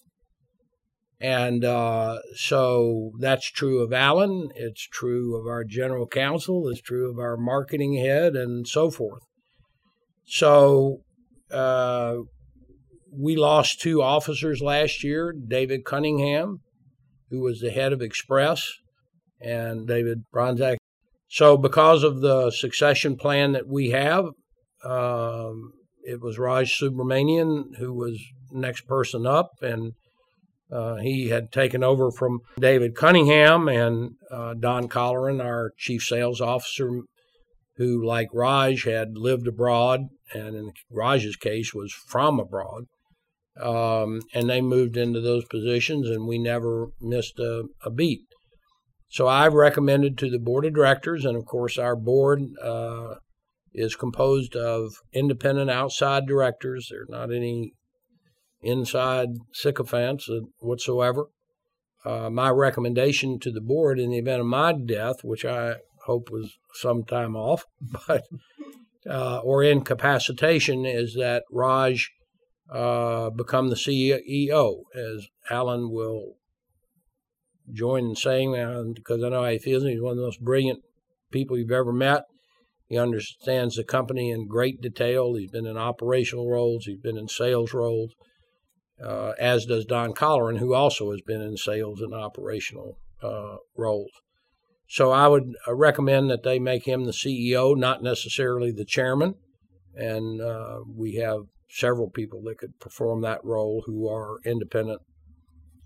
[1.21, 7.11] And uh, so that's true of Alan, it's true of our general counsel, it's true
[7.11, 9.23] of our marketing head, and so forth.
[10.27, 10.99] So
[11.51, 12.17] uh,
[13.11, 16.61] we lost two officers last year David Cunningham
[17.35, 18.71] who was the head of Express,
[19.41, 20.77] and David Bronczek.
[21.29, 24.27] So, because of the succession plan that we have,
[24.85, 29.95] um, it was Raj Subramanian who was next person up, and
[30.73, 36.41] uh, he had taken over from David Cunningham and uh, Don Colleran, our chief sales
[36.41, 37.03] officer,
[37.77, 42.85] who, like Raj, had lived abroad, and in Raj's case, was from abroad.
[43.61, 48.23] Um, and they moved into those positions, and we never missed a, a, beat.
[49.09, 53.15] So I've recommended to the board of directors, and of course, our board uh,
[53.73, 56.89] is composed of independent outside directors.
[56.91, 57.75] There are not any
[58.65, 61.27] inside sycophants whatsoever.
[62.05, 66.29] Uh, my recommendation to the board in the event of my death, which I hope
[66.31, 67.65] was some time off,
[68.07, 68.25] but
[69.09, 72.11] uh, or incapacitation, is that Raj
[72.71, 76.35] uh, become the CEO, as Alan will
[77.73, 78.53] join in saying
[78.95, 79.85] because I know how he feels.
[79.85, 80.81] He's one of the most brilliant
[81.31, 82.25] people you've ever met.
[82.87, 85.35] He understands the company in great detail.
[85.35, 88.13] He's been in operational roles, he's been in sales roles,
[89.03, 94.11] uh, as does Don Colleran, who also has been in sales and operational uh, roles.
[94.89, 99.35] So I would uh, recommend that they make him the CEO, not necessarily the chairman.
[99.95, 105.01] And uh, we have several people that could perform that role who are independent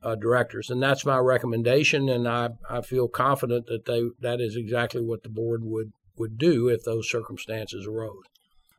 [0.02, 0.70] uh, directors.
[0.70, 5.22] And that's my recommendation, and I, I feel confident that they that is exactly what
[5.22, 8.24] the board would, would do if those circumstances arose.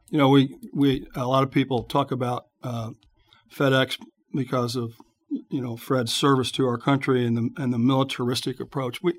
[0.09, 2.91] You know, we, we a lot of people talk about uh,
[3.53, 3.97] FedEx
[4.33, 4.93] because of
[5.49, 9.01] you know Fred's service to our country and the and the militaristic approach.
[9.01, 9.13] We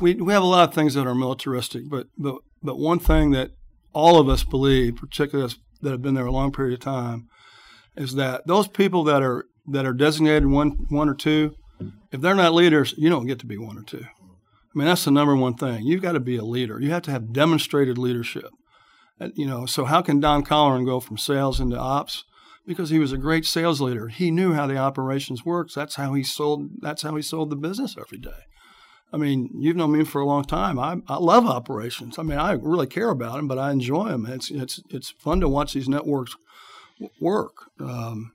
[0.00, 3.30] we we have a lot of things that are militaristic, but but but one thing
[3.32, 3.50] that
[3.92, 7.28] all of us believe, particularly us that have been there a long period of time
[7.96, 11.54] is that those people that are that are designated one one or two,
[12.12, 14.04] if they're not leaders, you don't get to be one or two.
[14.20, 15.84] I mean, that's the number one thing.
[15.84, 16.78] You've got to be a leader.
[16.80, 18.50] You have to have demonstrated leadership.
[19.34, 22.24] You know, so how can Don Colleran go from sales into ops?
[22.66, 24.08] Because he was a great sales leader.
[24.08, 25.74] He knew how the operations works.
[25.74, 26.80] That's how he sold.
[26.80, 28.42] That's how he sold the business every day.
[29.12, 30.78] I mean, you've known me for a long time.
[30.78, 32.18] I, I love operations.
[32.18, 34.26] I mean, I really care about them, but I enjoy them.
[34.26, 36.34] It's it's it's fun to watch these networks
[37.20, 38.32] work, um,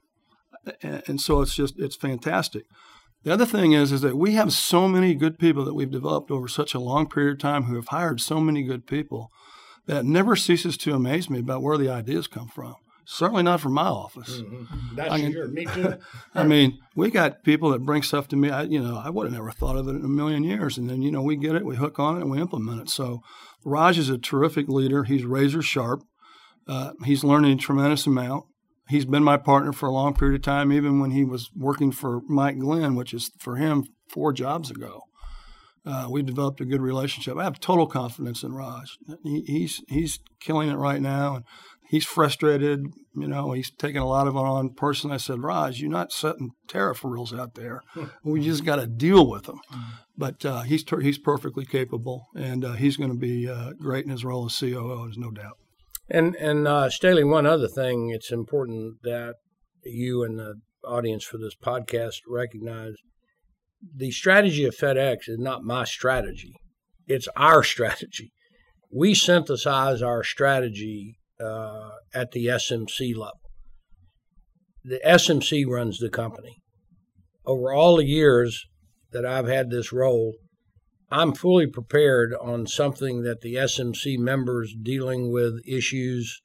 [0.82, 2.64] and, and, so it's just it's fantastic.
[3.24, 6.32] The other thing is is that we have so many good people that we've developed
[6.32, 9.30] over such a long period of time who have hired so many good people
[9.88, 12.76] that never ceases to amaze me about where the ideas come from.
[13.14, 14.38] Certainly not from my office.
[14.38, 14.96] Mm-hmm.
[14.96, 15.48] That's I mean- sure.
[15.50, 15.96] Me too.
[16.34, 18.50] I mean, we got people that bring stuff to me.
[18.50, 20.78] I, you know, I would have never thought of it in a million years.
[20.78, 22.90] And then, you know, we get it, we hook on it, and we implement it.
[22.90, 23.20] So,
[23.66, 25.04] Raj is a terrific leader.
[25.04, 26.04] He's razor sharp.
[26.70, 28.46] Uh, he's learning a tremendous amount.
[28.88, 31.92] He's been my partner for a long period of time, even when he was working
[31.92, 35.02] for Mike Glenn, which is for him four jobs ago.
[35.86, 37.38] Uh, we developed a good relationship.
[37.38, 38.98] I have total confidence in Raj.
[39.24, 41.46] He, he's he's killing it right now, and
[41.92, 42.86] he's frustrated.
[43.14, 45.16] You know, he's taking a lot of it on personally.
[45.16, 47.84] I said, Raj, you're not setting tariff rules out there.
[48.24, 49.60] We just got to deal with them.
[50.18, 54.06] But uh, he's ter- he's perfectly capable, and uh, he's going to be uh, great
[54.06, 55.04] in his role as COO.
[55.04, 55.58] There's no doubt.
[56.10, 59.36] And and uh, Staley, one other thing, it's important that
[59.84, 62.94] you and the audience for this podcast recognize
[63.96, 66.54] the strategy of FedEx is not my strategy;
[67.08, 68.32] it's our strategy.
[68.94, 73.40] We synthesize our strategy uh, at the SMC level.
[74.84, 76.58] The SMC runs the company.
[77.46, 78.66] Over all the years
[79.12, 80.34] that I've had this role,
[81.10, 86.42] I'm fully prepared on something that the SMC members dealing with issues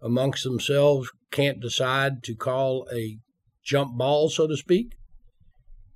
[0.00, 3.18] amongst themselves can't decide to call a
[3.64, 4.94] jump ball, so to speak.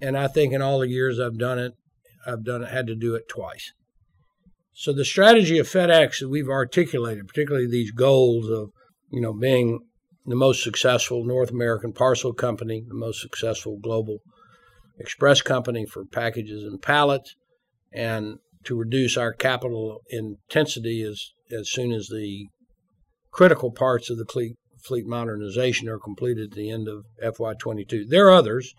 [0.01, 1.73] And I think in all the years I've done it,
[2.27, 3.73] I've done it, had to do it twice.
[4.75, 8.71] So the strategy of FedEx that we've articulated, particularly these goals of,
[9.11, 9.81] you know, being
[10.25, 14.19] the most successful North American parcel company, the most successful global
[14.99, 17.35] express company for packages and pallets,
[17.93, 22.47] and to reduce our capital intensity as, as soon as the
[23.33, 28.09] critical parts of the fleet, fleet modernization are completed at the end of FY22.
[28.09, 28.73] There are others.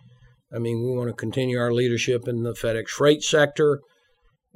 [0.54, 3.82] I mean, we want to continue our leadership in the FedEx freight sector,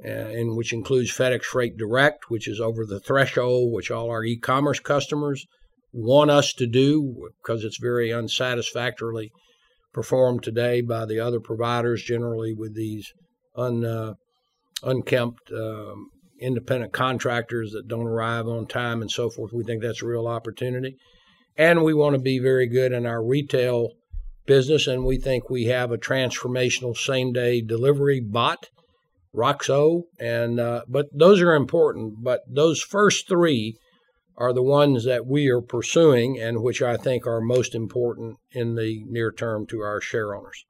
[0.04, 4.24] uh, in which includes FedEx Freight Direct, which is over the threshold, which all our
[4.24, 5.46] e-commerce customers
[5.92, 9.32] want us to do because it's very unsatisfactorily
[9.92, 13.12] performed today by the other providers, generally with these
[13.56, 14.14] un, uh,
[14.82, 19.52] unkempt um, independent contractors that don't arrive on time and so forth.
[19.52, 20.96] We think that's a real opportunity.
[21.56, 23.90] And we want to be very good in our retail
[24.46, 28.68] business, and we think we have a transformational same day delivery bot,
[29.38, 30.02] Roxo.
[30.18, 32.22] And uh, but those are important.
[32.22, 33.78] But those first three
[34.36, 38.76] are the ones that we are pursuing, and which I think are most important in
[38.76, 40.64] the near term to our share owners.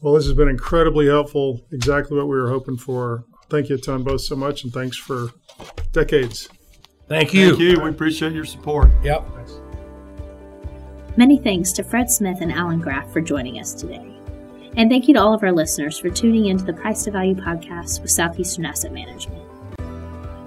[0.00, 1.60] Well, this has been incredibly helpful.
[1.72, 3.24] Exactly what we were hoping for.
[3.48, 5.30] Thank you to them both so much, and thanks for
[5.92, 6.48] decades.
[7.08, 7.48] Thank you.
[7.48, 7.80] Thank you.
[7.80, 8.88] We appreciate your support.
[9.02, 9.26] Yep.
[11.16, 14.09] Many thanks to Fred Smith and Alan Graf for joining us today.
[14.76, 17.34] And thank you to all of our listeners for tuning into the Price to Value
[17.34, 19.42] podcast with Southeastern Asset Management.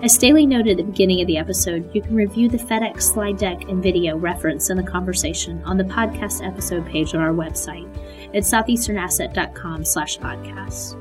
[0.03, 3.37] As Staley noted at the beginning of the episode, you can review the FedEx slide
[3.37, 7.87] deck and video referenced in the conversation on the podcast episode page on our website
[8.35, 10.99] at southeasternasset.com slash podcast.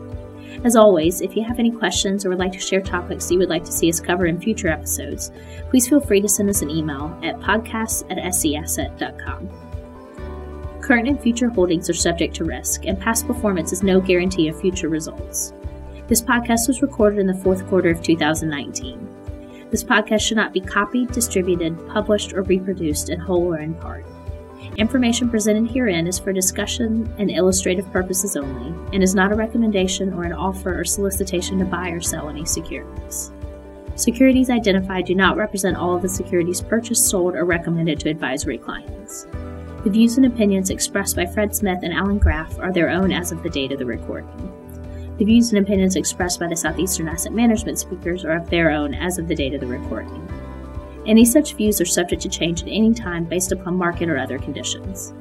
[0.64, 3.48] As always, if you have any questions or would like to share topics you would
[3.48, 5.32] like to see us cover in future episodes,
[5.70, 9.71] please feel free to send us an email at podcasts at seasset.com.
[10.82, 14.60] Current and future holdings are subject to risk, and past performance is no guarantee of
[14.60, 15.52] future results.
[16.08, 19.68] This podcast was recorded in the fourth quarter of 2019.
[19.70, 24.04] This podcast should not be copied, distributed, published, or reproduced in whole or in part.
[24.76, 30.12] Information presented herein is for discussion and illustrative purposes only, and is not a recommendation
[30.12, 33.30] or an offer or solicitation to buy or sell any securities.
[33.94, 38.58] Securities identified do not represent all of the securities purchased, sold, or recommended to advisory
[38.58, 39.28] clients.
[39.84, 43.32] The views and opinions expressed by Fred Smith and Alan Graf are their own as
[43.32, 44.52] of the date of the recording.
[45.18, 48.94] The views and opinions expressed by the Southeastern Asset Management speakers are of their own
[48.94, 50.28] as of the date of the recording.
[51.04, 54.38] Any such views are subject to change at any time based upon market or other
[54.38, 55.12] conditions.